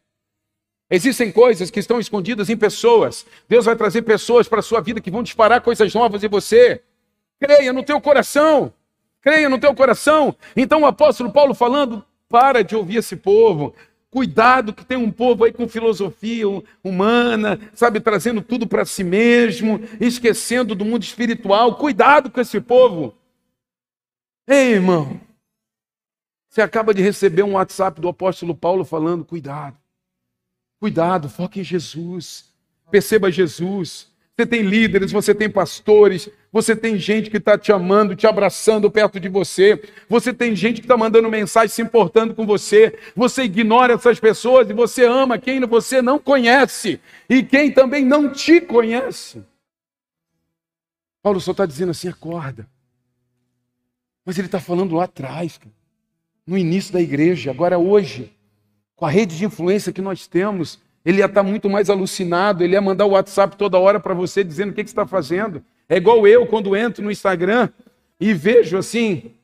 [0.91, 3.27] Existem coisas que estão escondidas em pessoas.
[3.49, 6.83] Deus vai trazer pessoas para a sua vida que vão disparar coisas novas em você.
[7.39, 8.73] Creia no teu coração
[9.27, 10.37] creia no teu coração.
[10.57, 13.75] Então o apóstolo Paulo falando, para de ouvir esse povo.
[14.09, 16.47] Cuidado que tem um povo aí com filosofia
[16.83, 21.75] humana, sabe, trazendo tudo para si mesmo, esquecendo do mundo espiritual.
[21.75, 23.17] Cuidado com esse povo.
[24.47, 25.21] Ei, irmão,
[26.49, 29.77] você acaba de receber um WhatsApp do apóstolo Paulo falando: cuidado,
[30.79, 32.55] cuidado, foque em Jesus,
[32.93, 34.07] perceba Jesus.
[34.37, 38.91] Você tem líderes, você tem pastores, Você tem gente que está te amando, te abraçando
[38.91, 39.79] perto de você.
[40.09, 42.99] Você tem gente que está mandando mensagem, se importando com você.
[43.15, 48.33] Você ignora essas pessoas e você ama quem você não conhece e quem também não
[48.33, 49.45] te conhece.
[51.23, 52.67] Paulo só está dizendo assim: acorda.
[54.25, 55.61] Mas ele está falando lá atrás,
[56.47, 58.33] no início da igreja, agora hoje,
[58.95, 62.65] com a rede de influência que nós temos, ele ia estar tá muito mais alucinado,
[62.65, 65.07] ele ia mandar o WhatsApp toda hora para você dizendo o que, que você está
[65.07, 65.63] fazendo.
[65.89, 67.69] É igual eu quando entro no Instagram
[68.19, 69.35] e vejo assim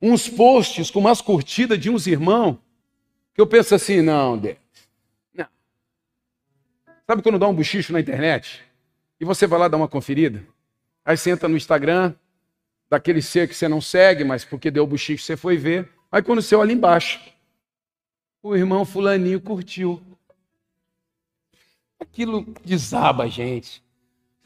[0.00, 2.58] uns posts com umas curtidas de uns irmãos
[3.34, 4.56] que eu penso assim, não, Deus,
[5.32, 5.46] não.
[7.06, 8.64] Sabe quando dá um bochicho na internet
[9.20, 10.44] e você vai lá dar uma conferida?
[11.04, 12.14] Aí você entra no Instagram
[12.90, 15.88] daquele ser que você não segue, mas porque deu o bochicho você foi ver.
[16.10, 17.20] Aí quando você olha embaixo,
[18.42, 20.02] o irmão fulaninho curtiu.
[22.00, 23.82] Aquilo desaba gente.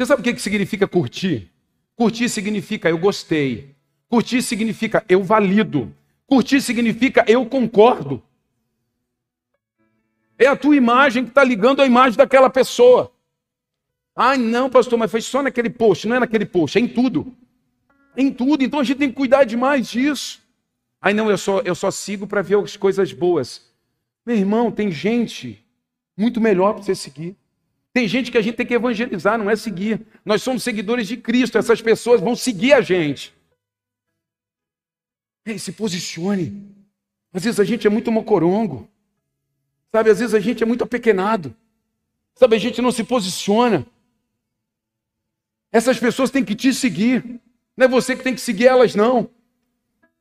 [0.02, 1.48] Você sabe o que significa curtir?
[1.94, 3.72] Curtir significa eu gostei.
[4.08, 5.94] Curtir significa eu valido.
[6.26, 8.20] Curtir significa eu concordo.
[10.36, 13.12] É a tua imagem que está ligando à imagem daquela pessoa.
[14.16, 16.08] Ai, não, pastor, mas foi só naquele post.
[16.08, 17.32] Não é naquele post, é em tudo.
[18.16, 18.64] É em tudo.
[18.64, 20.42] Então a gente tem que cuidar demais disso.
[21.00, 23.70] Ai, não, eu só, eu só sigo para ver as coisas boas.
[24.26, 25.64] Meu irmão, tem gente
[26.16, 27.36] muito melhor para você seguir.
[27.92, 30.00] Tem gente que a gente tem que evangelizar, não é seguir.
[30.24, 33.34] Nós somos seguidores de Cristo, essas pessoas vão seguir a gente.
[35.44, 36.70] Ei, se posicione.
[37.32, 38.88] Às vezes a gente é muito mocorongo.
[39.90, 41.54] Sabe, às vezes a gente é muito apequenado.
[42.34, 43.86] Sabe, a gente não se posiciona.
[45.70, 47.40] Essas pessoas têm que te seguir.
[47.76, 49.28] Não é você que tem que seguir elas, não.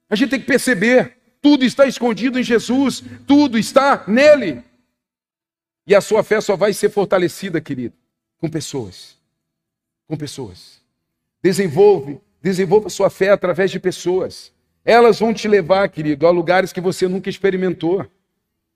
[0.10, 1.18] A gente tem que perceber.
[1.42, 3.02] Tudo está escondido em Jesus.
[3.26, 4.62] Tudo está nele.
[5.92, 7.94] E a sua fé só vai ser fortalecida, querido,
[8.40, 9.18] com pessoas.
[10.08, 10.80] Com pessoas.
[11.44, 14.54] Desenvolve, desenvolva sua fé através de pessoas.
[14.86, 18.10] Elas vão te levar, querido, a lugares que você nunca experimentou.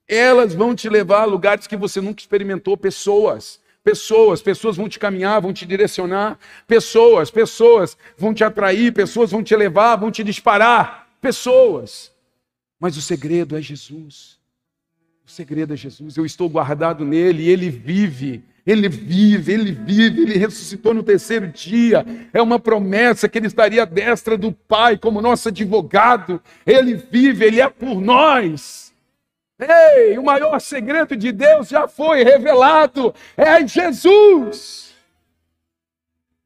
[0.06, 2.76] Elas vão te levar a lugares que você nunca experimentou.
[2.76, 6.38] Pessoas, pessoas, pessoas vão te caminhar, vão te direcionar.
[6.66, 11.08] Pessoas, pessoas vão te atrair, pessoas vão te levar, vão te disparar.
[11.18, 12.12] Pessoas.
[12.78, 14.35] Mas o segredo é Jesus.
[15.26, 16.16] O segredo é Jesus.
[16.16, 18.44] Eu estou guardado nele ele vive.
[18.64, 22.06] Ele vive, ele vive, ele ressuscitou no terceiro dia.
[22.32, 26.40] É uma promessa que ele estaria à destra do Pai como nosso advogado.
[26.64, 28.92] Ele vive, ele é por nós.
[29.58, 33.12] Ei, o maior segredo de Deus já foi revelado.
[33.36, 34.94] É Jesus.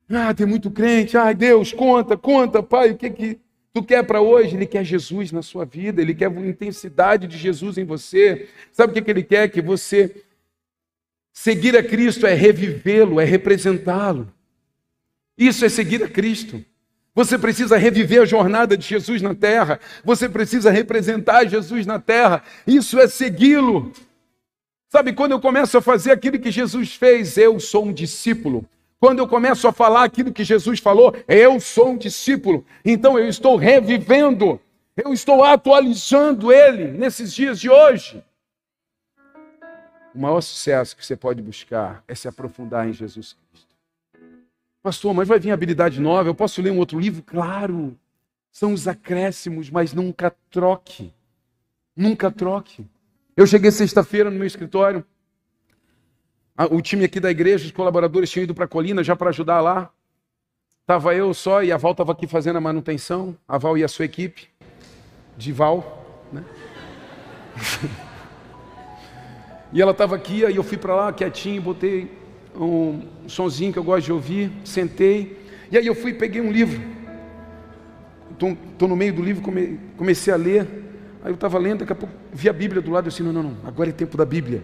[0.09, 1.19] Ah, tem muito crente.
[1.19, 3.41] Ai, Deus, conta, conta, Pai, o que que
[3.73, 4.57] tu quer para hoje?
[4.57, 8.49] Ele quer Jesus na sua vida, ele quer a intensidade de Jesus em você.
[8.73, 9.49] Sabe o que, que ele quer?
[9.49, 10.23] Que você
[11.33, 14.33] seguir a Cristo é revivê-lo, é representá-lo.
[15.37, 16.65] Isso é seguir a Cristo.
[17.15, 19.81] Você precisa reviver a jornada de Jesus na terra.
[20.05, 22.43] Você precisa representar Jesus na terra.
[22.67, 23.93] Isso é segui-lo.
[24.89, 28.67] Sabe, quando eu começo a fazer aquilo que Jesus fez, eu sou um discípulo.
[29.01, 32.67] Quando eu começo a falar aquilo que Jesus falou, eu sou um discípulo.
[32.85, 34.61] Então eu estou revivendo,
[34.95, 38.23] eu estou atualizando ele nesses dias de hoje.
[40.15, 43.75] O maior sucesso que você pode buscar é se aprofundar em Jesus Cristo.
[44.83, 46.29] Pastor, mas vai vir habilidade nova?
[46.29, 47.23] Eu posso ler um outro livro?
[47.23, 47.97] Claro.
[48.53, 51.11] São os acréscimos, mas nunca troque.
[51.97, 52.87] Nunca troque.
[53.35, 55.07] Eu cheguei sexta-feira no meu escritório,
[56.71, 59.61] o time aqui da igreja, os colaboradores tinham ido para a colina já para ajudar
[59.61, 59.91] lá.
[60.83, 63.37] Estava eu só e a Val estava aqui fazendo a manutenção.
[63.47, 64.49] A Val e a sua equipe.
[65.37, 66.29] De Val.
[66.33, 66.45] Né?
[69.73, 72.11] e ela estava aqui, aí eu fui para lá quietinho, botei
[72.55, 75.39] um sonzinho que eu gosto de ouvir, sentei.
[75.71, 76.83] E aí eu fui peguei um livro.
[78.33, 80.67] Estou no meio do livro, come, comecei a ler.
[81.23, 83.07] Aí eu estava lendo, daqui a pouco vi a Bíblia do lado.
[83.07, 84.63] Eu disse: não, não, não, agora é tempo da Bíblia.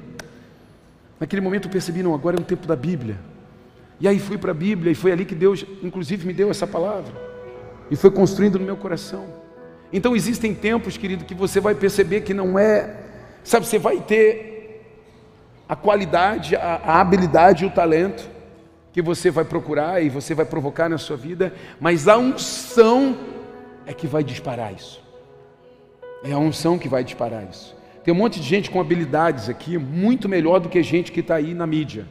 [1.18, 3.18] Naquele momento eu percebi, não, agora é um tempo da Bíblia.
[3.98, 6.66] E aí fui para a Bíblia e foi ali que Deus, inclusive, me deu essa
[6.66, 7.12] palavra.
[7.90, 9.26] E foi construindo no meu coração.
[9.92, 13.00] Então existem tempos, querido, que você vai perceber que não é,
[13.42, 14.84] sabe, você vai ter
[15.68, 18.28] a qualidade, a, a habilidade e o talento
[18.92, 23.16] que você vai procurar e você vai provocar na sua vida, mas a unção
[23.84, 25.02] é que vai disparar isso.
[26.24, 27.75] É a unção que vai disparar isso.
[28.06, 31.34] Tem um monte de gente com habilidades aqui, muito melhor do que gente que está
[31.34, 32.06] aí na mídia.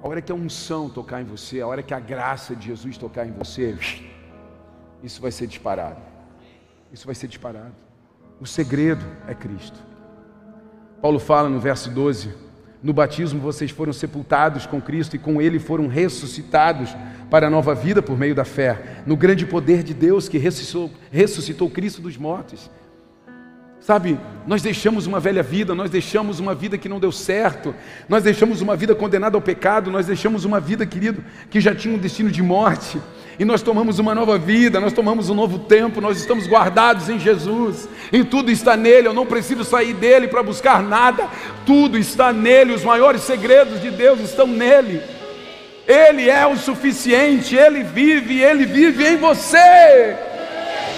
[0.00, 2.96] A hora que a unção tocar em você, a hora que a graça de Jesus
[2.96, 3.76] tocar em você,
[5.02, 6.00] isso vai ser disparado.
[6.92, 7.72] Isso vai ser disparado.
[8.40, 9.80] O segredo é Cristo.
[11.02, 12.32] Paulo fala no verso 12:
[12.80, 16.96] No batismo vocês foram sepultados com Cristo e com Ele foram ressuscitados
[17.28, 20.92] para a nova vida por meio da fé, no grande poder de Deus que ressuscitou,
[21.10, 22.70] ressuscitou Cristo dos mortos.
[23.88, 27.74] Sabe, nós deixamos uma velha vida, nós deixamos uma vida que não deu certo,
[28.06, 31.94] nós deixamos uma vida condenada ao pecado, nós deixamos uma vida, querido, que já tinha
[31.94, 33.00] um destino de morte,
[33.38, 37.18] e nós tomamos uma nova vida, nós tomamos um novo tempo, nós estamos guardados em
[37.18, 41.26] Jesus, e tudo está nele, eu não preciso sair dele para buscar nada,
[41.64, 45.00] tudo está nele, os maiores segredos de Deus estão nele.
[45.86, 50.14] Ele é o suficiente, ele vive, ele vive em você.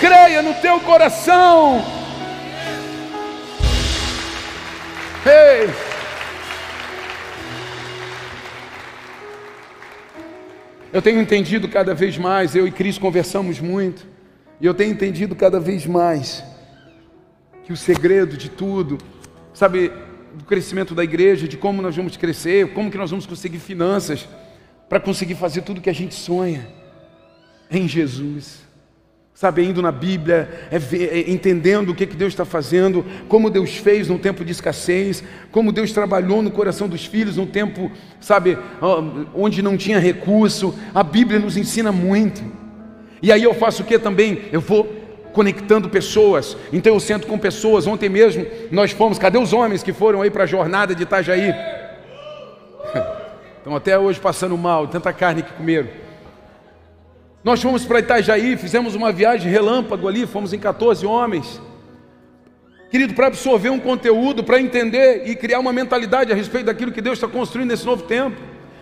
[0.01, 2.00] Creia no teu coração.
[5.27, 5.69] Ei!
[10.93, 14.07] Eu tenho entendido cada vez mais, eu e Cris conversamos muito,
[14.61, 16.43] e eu tenho entendido cada vez mais
[17.65, 18.97] que o segredo de tudo,
[19.53, 19.93] sabe,
[20.35, 24.27] do crescimento da igreja, de como nós vamos crescer, como que nós vamos conseguir finanças
[24.89, 26.67] para conseguir fazer tudo que a gente sonha
[27.71, 28.70] em Jesus
[29.41, 33.49] sabe, indo na Bíblia, é ver, é entendendo o que, que Deus está fazendo, como
[33.49, 37.91] Deus fez num tempo de escassez, como Deus trabalhou no coração dos filhos num tempo,
[38.21, 38.59] sabe,
[39.35, 40.79] onde não tinha recurso.
[40.95, 42.43] A Bíblia nos ensina muito.
[43.23, 44.43] E aí eu faço o que também?
[44.53, 44.85] Eu vou
[45.33, 46.55] conectando pessoas.
[46.71, 47.87] Então eu sento com pessoas.
[47.87, 49.19] Ontem mesmo nós fomos.
[49.19, 51.55] Cadê os homens que foram aí para a jornada de Itajaí?
[53.57, 55.89] Estão até hoje passando mal, tanta carne que comeram.
[57.43, 61.61] Nós fomos para Itajaí, fizemos uma viagem relâmpago ali, fomos em 14 homens.
[62.91, 67.01] Querido, para absorver um conteúdo, para entender e criar uma mentalidade a respeito daquilo que
[67.01, 68.37] Deus está construindo nesse novo tempo.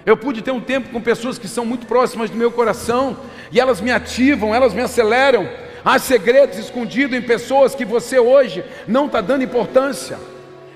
[0.04, 3.16] Eu pude ter um tempo com pessoas que são muito próximas do meu coração
[3.52, 5.48] e elas me ativam, elas me aceleram.
[5.84, 10.18] Há segredos escondidos em pessoas que você hoje não está dando importância.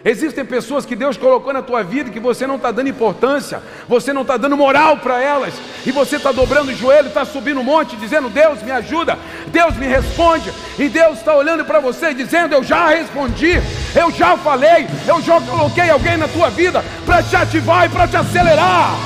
[0.04, 4.12] Existem pessoas que Deus colocou na tua vida que você não está dando importância, você
[4.12, 5.54] não está dando moral para elas,
[5.86, 9.16] e você está dobrando o joelho, está subindo um monte, dizendo: Deus me ajuda,
[9.48, 13.62] Deus me responde, e Deus está olhando para você dizendo: Eu já respondi,
[13.94, 18.08] eu já falei, eu já coloquei alguém na tua vida para te ativar e para
[18.08, 18.96] te acelerar.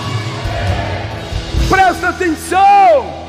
[1.69, 3.27] Presta atenção.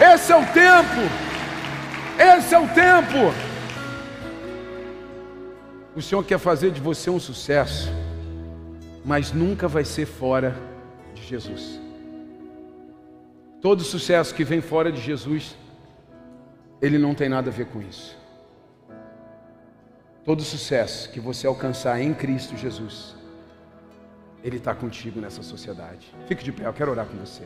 [0.00, 1.23] Esse é o tempo
[2.18, 3.34] esse é o tempo.
[5.96, 7.90] O Senhor quer fazer de você um sucesso,
[9.04, 10.56] mas nunca vai ser fora
[11.14, 11.80] de Jesus.
[13.60, 15.56] Todo sucesso que vem fora de Jesus,
[16.82, 18.16] ele não tem nada a ver com isso.
[20.24, 23.14] Todo sucesso que você alcançar em Cristo Jesus,
[24.42, 26.14] Ele está contigo nessa sociedade.
[26.26, 27.44] Fique de pé, eu quero orar com você.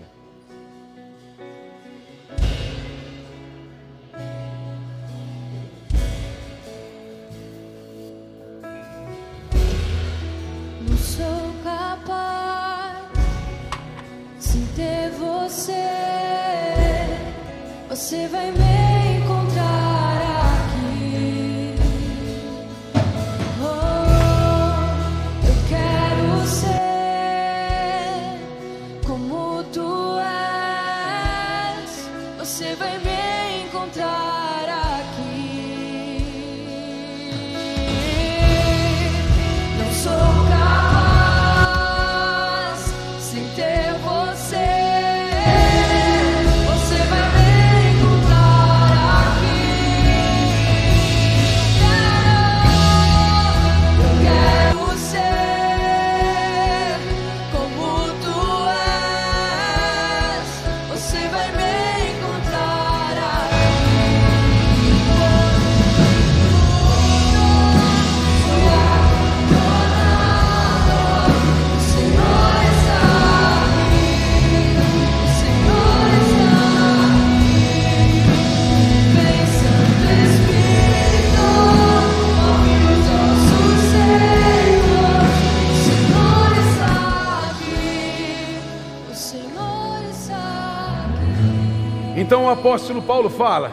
[92.19, 93.71] Então o apóstolo Paulo fala: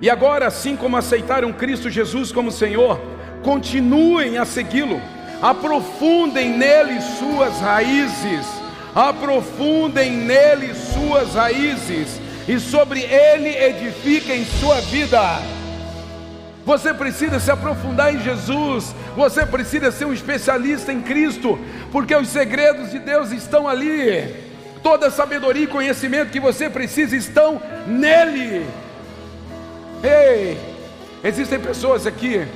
[0.00, 3.00] E agora, assim como aceitaram Cristo Jesus como Senhor,
[3.44, 5.00] continuem a segui-lo,
[5.40, 8.44] aprofundem nele suas raízes,
[8.92, 15.20] aprofundem nele suas raízes, e sobre ele edifiquem sua vida.
[16.66, 21.56] Você precisa se aprofundar em Jesus, você precisa ser um especialista em Cristo,
[21.92, 24.41] porque os segredos de Deus estão ali.
[24.82, 28.66] Toda sabedoria e conhecimento que você precisa estão nele.
[30.02, 30.58] Ei,
[31.22, 32.46] existem pessoas aqui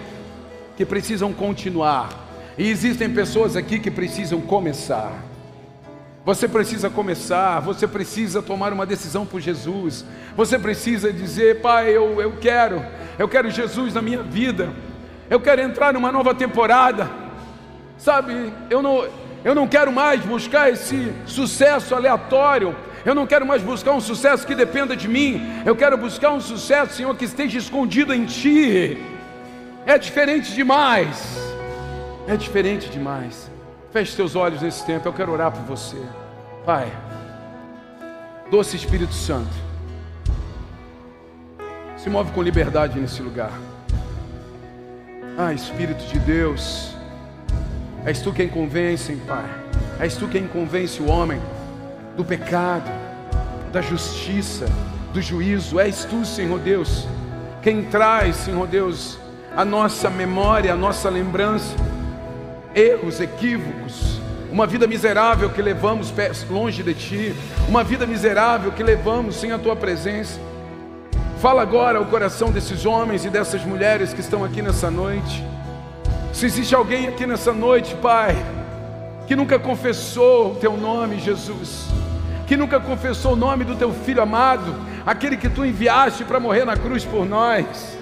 [0.77, 2.11] que precisam continuar,
[2.59, 5.13] e existem pessoas aqui que precisam começar.
[6.25, 10.05] Você precisa começar, você precisa tomar uma decisão por Jesus,
[10.37, 12.85] você precisa dizer: Pai, eu, eu quero,
[13.17, 14.73] eu quero Jesus na minha vida,
[15.31, 17.09] eu quero entrar numa nova temporada,
[17.97, 18.53] sabe?
[18.69, 19.07] Eu não,
[19.47, 22.75] eu não quero mais buscar esse sucesso aleatório,
[23.05, 26.41] eu não quero mais buscar um sucesso que dependa de mim, eu quero buscar um
[26.41, 29.01] sucesso, Senhor, que esteja escondido em Ti.
[29.87, 31.39] É diferente demais,
[32.27, 33.49] é diferente demais.
[33.93, 35.97] Feche seus olhos nesse tempo, eu quero orar por você.
[36.65, 36.93] Pai,
[38.51, 39.55] doce Espírito Santo,
[41.97, 43.53] se move com liberdade nesse lugar.
[45.39, 46.96] Ah, Espírito de Deus,
[48.07, 49.45] és tu quem convence, Pai.
[50.01, 51.41] És tu quem convence o homem
[52.17, 52.91] do pecado,
[53.73, 54.67] da justiça,
[55.13, 55.79] do juízo.
[55.79, 57.07] És tu, Senhor Deus,
[57.63, 59.19] quem traz, Senhor Deus,
[59.55, 61.75] a nossa memória, a nossa lembrança
[62.77, 64.21] erros, equívocos,
[64.53, 66.13] uma vida miserável que levamos
[66.51, 67.35] longe de Ti,
[67.67, 70.39] uma vida miserável que levamos sem a Tua presença.
[71.41, 75.43] Fala agora ao coração desses homens e dessas mulheres que estão aqui nessa noite.
[76.37, 78.37] Se existe alguém aqui nessa noite, Pai,
[79.27, 81.87] que nunca confessou o Teu nome, Jesus,
[82.47, 84.75] que nunca confessou o nome do Teu Filho amado,
[85.07, 87.97] aquele que Tu enviaste para morrer na cruz por nós,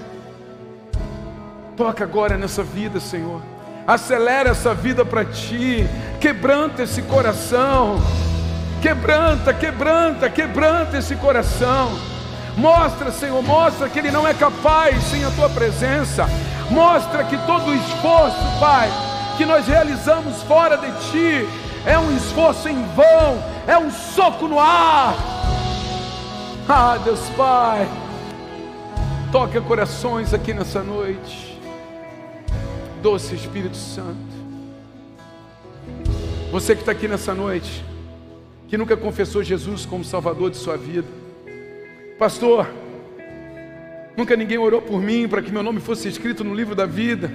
[1.76, 3.40] toca agora nessa vida, Senhor
[3.86, 5.86] acelera essa vida para ti,
[6.20, 8.02] quebranta esse coração,
[8.82, 11.96] quebranta, quebranta, quebranta esse coração.
[12.56, 16.26] Mostra, Senhor, mostra que Ele não é capaz sem a Tua presença.
[16.70, 18.88] Mostra que todo o esforço, Pai,
[19.36, 21.48] que nós realizamos fora de Ti
[21.86, 25.14] é um esforço em vão, é um soco no ar.
[26.68, 27.86] Ah, Deus Pai,
[29.30, 31.54] toca corações aqui nessa noite
[33.04, 34.16] doce Espírito Santo.
[36.50, 37.84] Você que está aqui nessa noite,
[38.66, 41.06] que nunca confessou Jesus como Salvador de sua vida,
[42.18, 42.66] Pastor,
[44.16, 47.30] nunca ninguém orou por mim para que meu nome fosse escrito no livro da vida.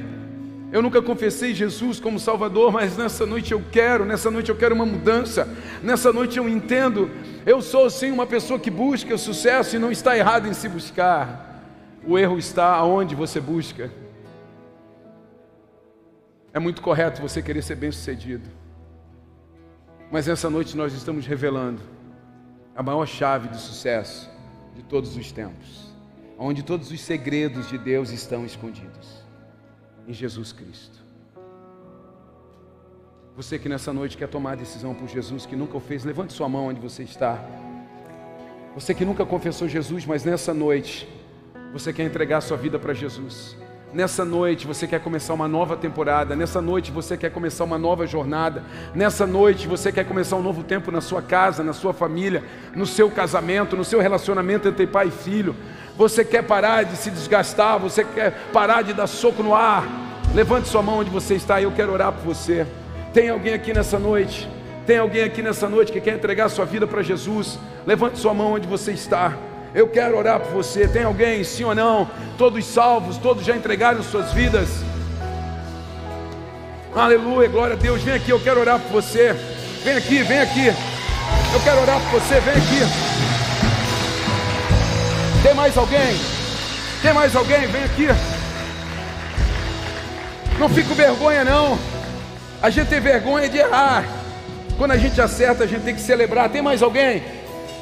[0.71, 4.75] Eu nunca confessei Jesus como Salvador, mas nessa noite eu quero, nessa noite eu quero
[4.75, 5.47] uma mudança.
[5.82, 7.09] Nessa noite eu entendo,
[7.45, 10.69] eu sou sim uma pessoa que busca o sucesso e não está errado em se
[10.69, 11.63] buscar.
[12.05, 13.91] O erro está aonde você busca.
[16.53, 18.47] É muito correto você querer ser bem-sucedido.
[20.11, 21.82] Mas essa noite nós estamos revelando
[22.75, 24.30] a maior chave de sucesso
[24.75, 25.93] de todos os tempos,
[26.40, 29.26] onde todos os segredos de Deus estão escondidos
[30.08, 30.98] em Jesus Cristo.
[33.36, 36.32] Você que nessa noite quer tomar a decisão por Jesus, que nunca o fez, levante
[36.32, 37.44] sua mão onde você está.
[38.74, 41.08] Você que nunca confessou Jesus, mas nessa noite
[41.74, 43.58] você quer entregar sua vida para Jesus.
[43.94, 48.06] Nessa noite você quer começar uma nova temporada, nessa noite você quer começar uma nova
[48.06, 48.64] jornada,
[48.94, 52.44] nessa noite você quer começar um novo tempo na sua casa, na sua família,
[52.76, 55.56] no seu casamento, no seu relacionamento entre pai e filho.
[56.00, 59.86] Você quer parar de se desgastar, você quer parar de dar soco no ar.
[60.34, 62.66] Levante sua mão onde você está, eu quero orar por você.
[63.14, 64.47] Tem alguém aqui nessa noite?
[64.88, 67.60] Tem alguém aqui nessa noite que quer entregar sua vida para Jesus?
[67.86, 69.34] Levante sua mão onde você está.
[69.76, 70.88] Eu quero orar por você.
[70.88, 72.10] Tem alguém, sim ou não?
[72.38, 74.70] Todos salvos, todos já entregaram suas vidas.
[76.95, 78.02] Aleluia, glória a Deus.
[78.02, 79.34] Vem aqui, eu quero orar por você.
[79.84, 80.68] Vem aqui, vem aqui.
[80.68, 83.39] Eu quero orar por você, vem aqui.
[85.42, 86.20] Tem mais alguém?
[87.02, 87.68] Tem mais alguém?
[87.68, 88.08] Vem aqui.
[90.60, 91.80] Não fico vergonha não.
[92.62, 94.04] A gente tem vergonha de errar.
[94.78, 96.50] Quando a gente acerta, a gente tem que celebrar.
[96.50, 97.24] Tem mais alguém?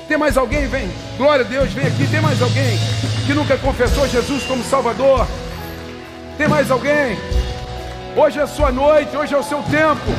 [0.08, 0.68] Tem mais alguém?
[0.68, 0.88] Vem.
[1.18, 2.08] Glória a Deus, vem aqui.
[2.08, 2.78] Tem mais alguém
[3.26, 5.28] que nunca confessou Jesus como Salvador?
[6.38, 7.18] Tem mais alguém?
[8.16, 10.12] Hoje é a sua noite, hoje é o seu tempo.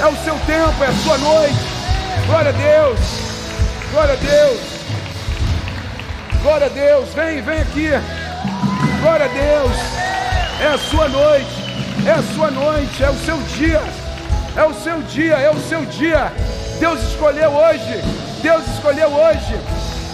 [0.00, 1.56] É o seu tempo, é a sua noite.
[2.26, 3.00] Glória a Deus.
[3.92, 4.75] Glória a Deus.
[6.46, 7.08] Glória a Deus.
[7.12, 7.88] Vem, vem aqui.
[9.00, 9.76] Glória a Deus.
[10.60, 11.50] É a sua noite.
[12.06, 13.82] É a sua noite, é o seu dia.
[14.56, 16.32] É o seu dia, é o seu dia.
[16.78, 18.00] Deus escolheu hoje
[18.46, 19.58] Deus escolheu hoje.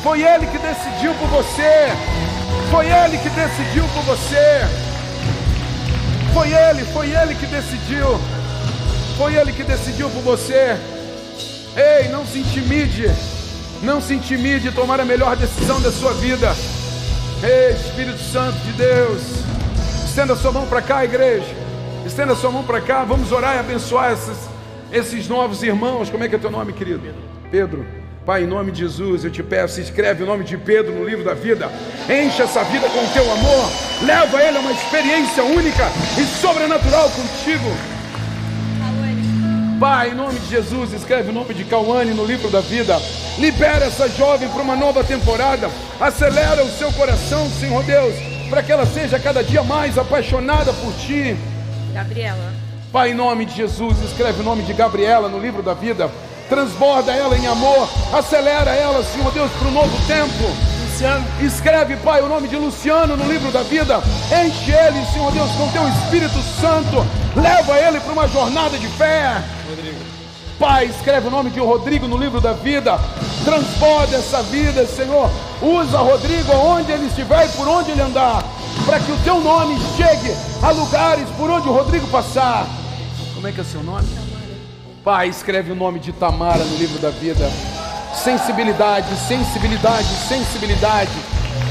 [0.03, 1.89] Foi Ele que decidiu por você.
[2.71, 4.63] Foi Ele que decidiu por você.
[6.33, 8.19] Foi Ele, foi Ele que decidiu.
[9.19, 10.79] Foi Ele que decidiu por você.
[11.77, 13.11] Ei, não se intimide.
[13.83, 16.55] Não se intimide em tomar a melhor decisão da sua vida.
[17.43, 19.21] Ei, Espírito Santo de Deus.
[20.05, 21.53] Estenda sua mão para cá, igreja.
[22.07, 23.03] Estenda sua mão para cá.
[23.03, 24.37] Vamos orar e abençoar esses,
[24.93, 26.09] esses novos irmãos.
[26.09, 27.03] Como é que é teu nome, querido?
[27.51, 27.85] Pedro.
[28.25, 31.25] Pai, em nome de Jesus, eu te peço, escreve o nome de Pedro no livro
[31.25, 31.69] da vida.
[32.09, 33.69] Enche essa vida com o teu amor.
[34.05, 37.92] Leva ele a uma experiência única e sobrenatural contigo.
[39.83, 42.97] Pai, em nome de Jesus, escreve o nome de Cauane no livro da vida.
[43.37, 45.69] Libera essa jovem para uma nova temporada.
[46.01, 48.15] Acelera o seu coração, Senhor Deus,
[48.49, 51.37] para que ela seja cada dia mais apaixonada por Ti.
[51.93, 52.53] Gabriela.
[52.93, 56.09] Pai, em nome de Jesus, escreve o nome de Gabriela no livro da vida.
[56.49, 57.89] Transborda ela em amor.
[58.13, 60.82] Acelera ela, Senhor Deus, para o novo tempo.
[61.03, 64.01] Luciano, Escreve, Pai, o nome de Luciano no livro da vida.
[64.29, 67.05] Enche ele, Senhor Deus, com teu Espírito Santo.
[67.35, 69.43] Leva ele para uma jornada de fé.
[69.69, 69.99] Rodrigo.
[70.61, 73.01] Pai, escreve o nome de Rodrigo no livro da vida.
[73.45, 75.29] Transborda essa vida, Senhor.
[75.61, 78.45] Usa Rodrigo aonde ele estiver e por onde ele andar.
[78.87, 80.33] Para que o teu nome chegue
[80.63, 82.65] a lugares por onde o Rodrigo passar.
[83.35, 84.07] Como é que é seu nome?
[85.03, 87.51] Pai, escreve o nome de Tamara no livro da vida.
[88.15, 91.11] Sensibilidade, sensibilidade, sensibilidade.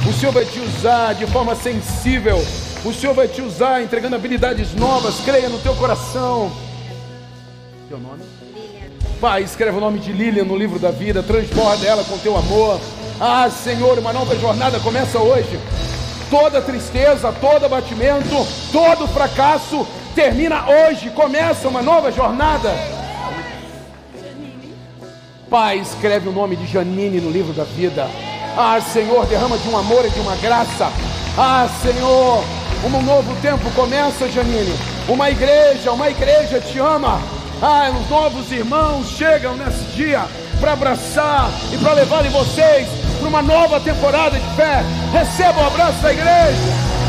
[0.09, 2.43] O Senhor vai te usar de forma sensível.
[2.83, 5.19] O Senhor vai te usar entregando habilidades novas.
[5.23, 6.51] Creia no teu coração.
[7.87, 8.23] Teu nome?
[9.21, 12.81] Pai, escreve o nome de Lilian no livro da vida, transborda ela com teu amor.
[13.19, 15.59] Ah, Senhor, uma nova jornada começa hoje.
[16.31, 19.85] Toda tristeza, todo abatimento, todo fracasso
[20.15, 21.11] termina hoje.
[21.11, 22.71] Começa uma nova jornada.
[25.51, 28.09] Pai, escreve o nome de Janine no livro da vida.
[28.55, 30.89] Ah, Senhor, derrama de um amor e de uma graça.
[31.37, 32.41] Ah, Senhor,
[32.85, 34.73] um novo tempo começa, Janine.
[35.09, 37.19] Uma igreja, uma igreja te ama.
[37.61, 40.23] Ah, os novos irmãos chegam nesse dia
[40.61, 42.87] para abraçar e para levarem vocês
[43.19, 44.85] para uma nova temporada de fé.
[45.11, 47.00] Receba o abraço da igreja.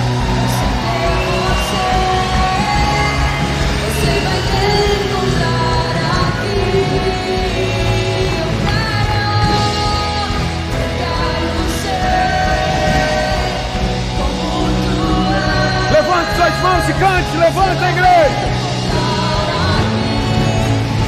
[16.89, 17.37] E cante.
[17.37, 18.53] Levanta a igreja.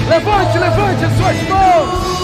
[0.09, 2.15] Levante, levante as suas mãos.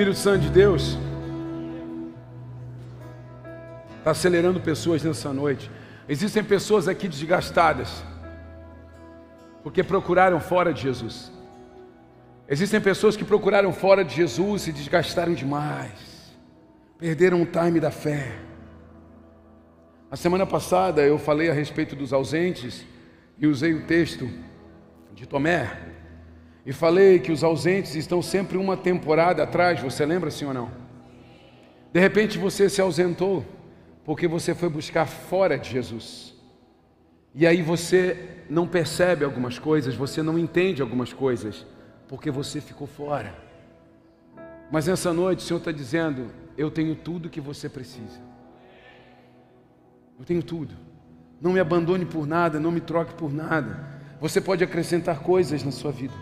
[0.00, 0.96] Espírito Santo de Deus
[3.98, 5.70] está acelerando pessoas nessa noite.
[6.08, 8.02] Existem pessoas aqui desgastadas
[9.62, 11.30] porque procuraram fora de Jesus.
[12.48, 16.32] Existem pessoas que procuraram fora de Jesus e desgastaram demais,
[16.96, 18.38] perderam o time da fé.
[20.10, 22.86] A semana passada eu falei a respeito dos ausentes
[23.38, 24.30] e usei o texto
[25.12, 25.99] de Tomé
[26.70, 30.70] e falei que os ausentes estão sempre uma temporada atrás, você lembra sim ou não?
[31.92, 33.44] De repente você se ausentou
[34.04, 36.32] porque você foi buscar fora de Jesus.
[37.34, 41.66] E aí você não percebe algumas coisas, você não entende algumas coisas,
[42.06, 43.34] porque você ficou fora.
[44.70, 48.20] Mas nessa noite o Senhor está dizendo: Eu tenho tudo que você precisa.
[50.16, 50.76] Eu tenho tudo.
[51.40, 53.98] Não me abandone por nada, não me troque por nada.
[54.20, 56.14] Você pode acrescentar coisas na sua vida,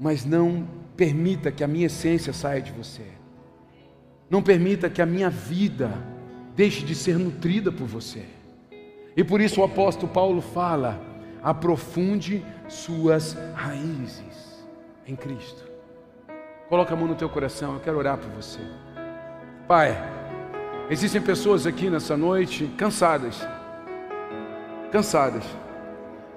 [0.00, 3.04] mas não permita que a minha essência saia de você.
[4.30, 5.92] Não permita que a minha vida
[6.56, 8.24] deixe de ser nutrida por você.
[9.14, 10.98] E por isso o apóstolo Paulo fala:
[11.42, 14.64] aprofunde suas raízes
[15.06, 15.68] em Cristo.
[16.70, 18.60] Coloca a mão no teu coração, eu quero orar por você.
[19.68, 19.98] Pai,
[20.88, 23.46] existem pessoas aqui nessa noite cansadas,
[24.90, 25.44] cansadas,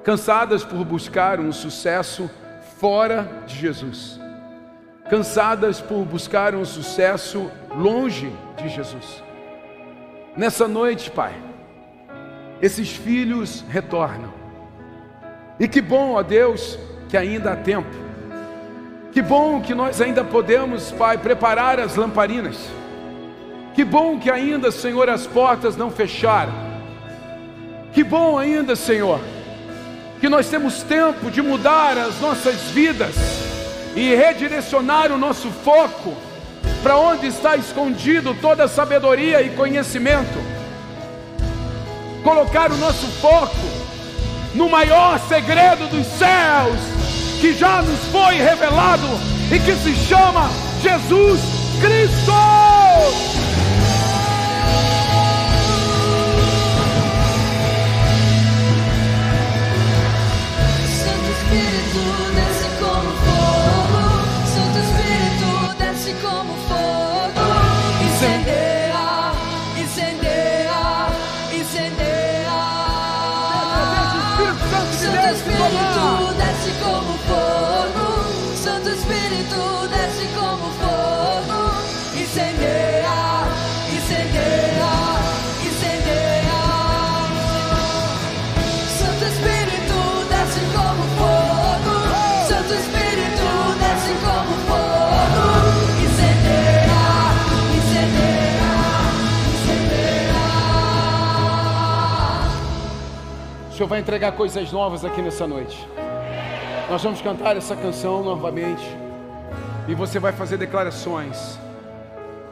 [0.03, 2.29] cansadas por buscar um sucesso
[2.83, 4.19] fora de Jesus,
[5.09, 9.23] cansadas por buscar um sucesso longe de Jesus.
[10.35, 11.31] Nessa noite, Pai,
[12.61, 14.33] esses filhos retornam.
[15.57, 16.77] E que bom, ó Deus,
[17.07, 17.87] que ainda há tempo.
[19.13, 22.69] Que bom que nós ainda podemos, Pai, preparar as lamparinas.
[23.73, 26.51] Que bom que ainda, Senhor, as portas não fecharam.
[27.93, 29.21] Que bom ainda, Senhor,
[30.23, 33.13] que nós temos tempo de mudar as nossas vidas
[33.93, 36.15] e redirecionar o nosso foco
[36.81, 40.39] para onde está escondido toda sabedoria e conhecimento.
[42.23, 43.67] Colocar o nosso foco
[44.55, 46.79] no maior segredo dos céus,
[47.41, 49.09] que já nos foi revelado
[49.51, 50.49] e que se chama
[50.81, 51.41] Jesus
[51.81, 53.32] Cristo.
[103.73, 105.89] O Senhor vai entregar coisas novas aqui nessa noite.
[106.87, 108.83] Nós vamos cantar essa canção novamente.
[109.87, 111.57] E você vai fazer declarações.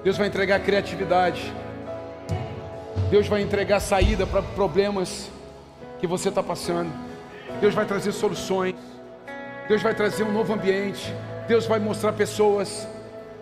[0.03, 1.53] Deus vai entregar criatividade.
[3.11, 5.29] Deus vai entregar saída para problemas
[5.99, 6.91] que você está passando.
[7.59, 8.73] Deus vai trazer soluções.
[9.67, 11.13] Deus vai trazer um novo ambiente.
[11.47, 12.87] Deus vai mostrar pessoas.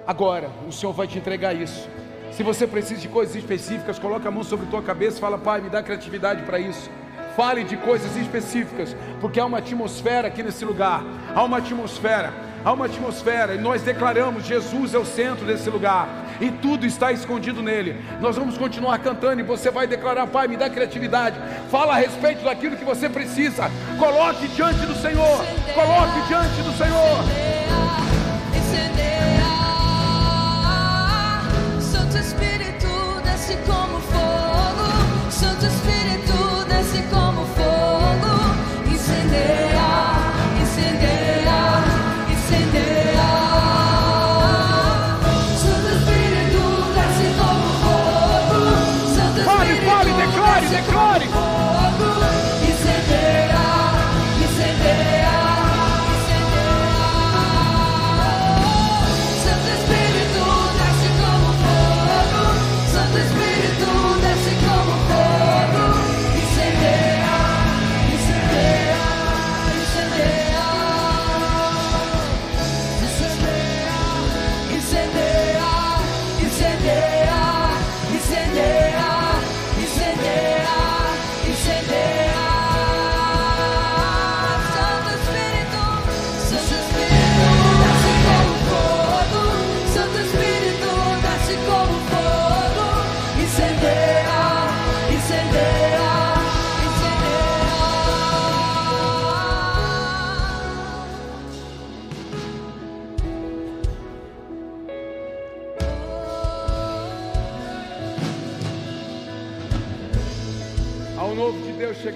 [0.05, 1.87] Agora, o Senhor vai te entregar isso.
[2.33, 5.61] Se você precisa de coisas específicas, coloca a mão sobre tua cabeça e fala, Pai,
[5.61, 6.98] me dá criatividade para isso.
[7.39, 11.01] Fale de coisas específicas, porque há uma atmosfera aqui nesse lugar.
[11.33, 12.33] Há uma atmosfera,
[12.65, 16.09] há uma atmosfera, e nós declaramos: Jesus é o centro desse lugar,
[16.41, 17.95] e tudo está escondido nele.
[18.19, 21.39] Nós vamos continuar cantando, e você vai declarar: Pai, me dá criatividade.
[21.71, 23.71] Fala a respeito daquilo que você precisa.
[23.97, 27.23] Coloque diante do Senhor, coloque diante do Senhor.
[31.79, 32.58] Santo Espírito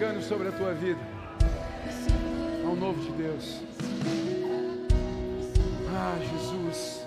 [0.04, 1.00] chegando sobre a tua vida.
[2.66, 3.62] Um novo de Deus.
[5.96, 7.06] Ah, Jesus.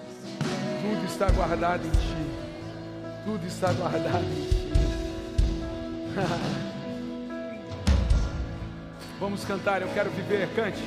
[0.81, 2.17] Tudo está guardado em ti.
[3.27, 4.73] Tudo está guardado em ti.
[9.21, 10.83] Vamos cantar, eu quero viver, cante.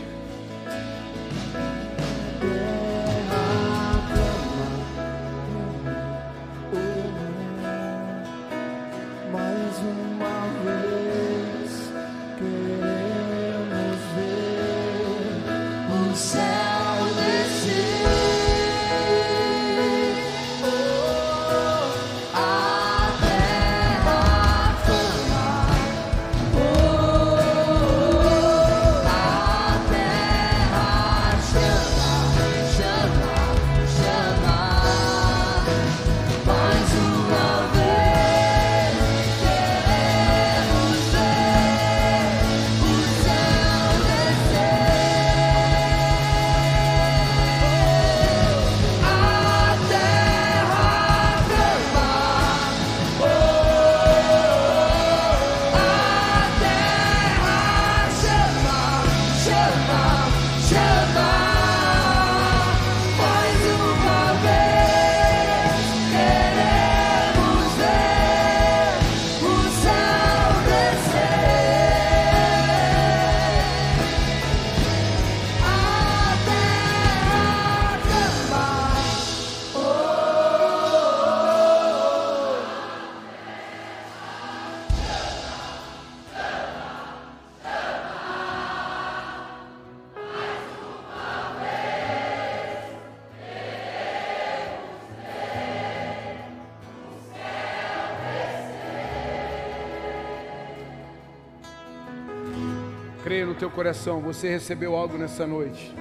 [103.70, 105.96] Teu coração, você recebeu algo nessa noite.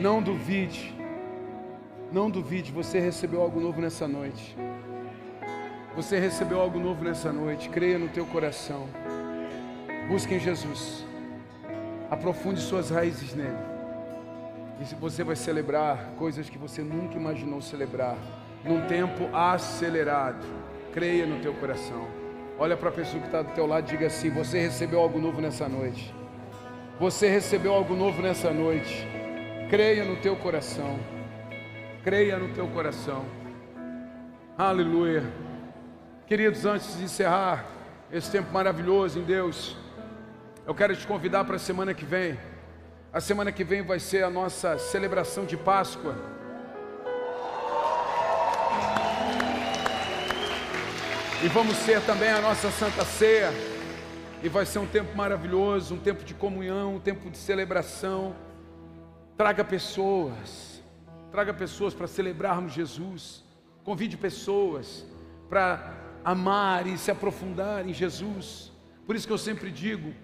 [0.00, 0.94] Não duvide.
[2.10, 4.56] Não duvide, você recebeu algo novo nessa noite.
[5.94, 7.68] Você recebeu algo novo nessa noite.
[7.68, 8.88] Creia no teu coração.
[10.08, 11.04] Busque em Jesus.
[12.10, 13.56] Aprofunde suas raízes nele.
[14.80, 18.16] E se você vai celebrar coisas que você nunca imaginou celebrar,
[18.64, 20.44] num tempo acelerado.
[20.92, 22.08] Creia no teu coração.
[22.58, 25.20] Olha para a pessoa que está do teu lado e diga assim: Você recebeu algo
[25.20, 26.17] novo nessa noite.
[27.00, 29.06] Você recebeu algo novo nessa noite.
[29.70, 30.98] Creia no teu coração.
[32.02, 33.24] Creia no teu coração.
[34.56, 35.22] Aleluia.
[36.26, 37.66] Queridos, antes de encerrar
[38.10, 39.76] esse tempo maravilhoso em Deus,
[40.66, 42.36] eu quero te convidar para a semana que vem.
[43.12, 46.16] A semana que vem vai ser a nossa celebração de Páscoa.
[51.44, 53.77] E vamos ter também a nossa Santa Ceia.
[54.42, 58.36] E vai ser um tempo maravilhoso, um tempo de comunhão, um tempo de celebração.
[59.36, 60.82] Traga pessoas,
[61.32, 63.44] traga pessoas para celebrarmos Jesus.
[63.82, 65.04] Convide pessoas
[65.48, 65.92] para
[66.24, 68.70] amar e se aprofundar em Jesus.
[69.06, 70.14] Por isso que eu sempre digo,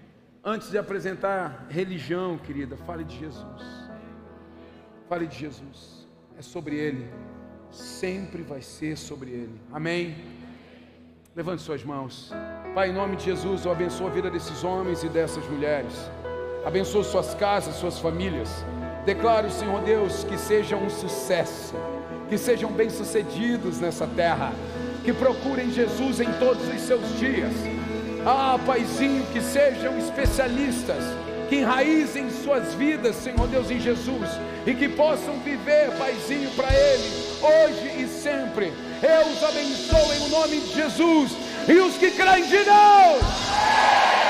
[0.43, 3.63] antes de apresentar religião, querida, fale de Jesus.
[5.09, 6.07] Fale de Jesus.
[6.37, 7.09] É sobre Ele.
[7.69, 9.59] Sempre vai ser sobre Ele.
[9.71, 10.15] Amém.
[11.35, 12.31] Levante suas mãos.
[12.75, 15.93] Pai, em nome de Jesus, eu abençoo a vida desses homens e dessas mulheres.
[16.65, 18.49] Abençoo suas casas, suas famílias.
[19.05, 21.73] Declaro, Senhor Deus, que sejam um sucesso,
[22.27, 24.51] que sejam bem-sucedidos nessa terra,
[25.05, 27.53] que procurem Jesus em todos os seus dias.
[28.25, 31.01] Ah, Paizinho, que sejam especialistas,
[31.47, 34.29] que enraizem suas vidas, Senhor Deus, em Jesus
[34.67, 37.09] e que possam viver, Paizinho, para Ele,
[37.41, 38.73] hoje e sempre.
[39.01, 44.24] Eu os abençoo em nome de Jesus e os que creem de Deus.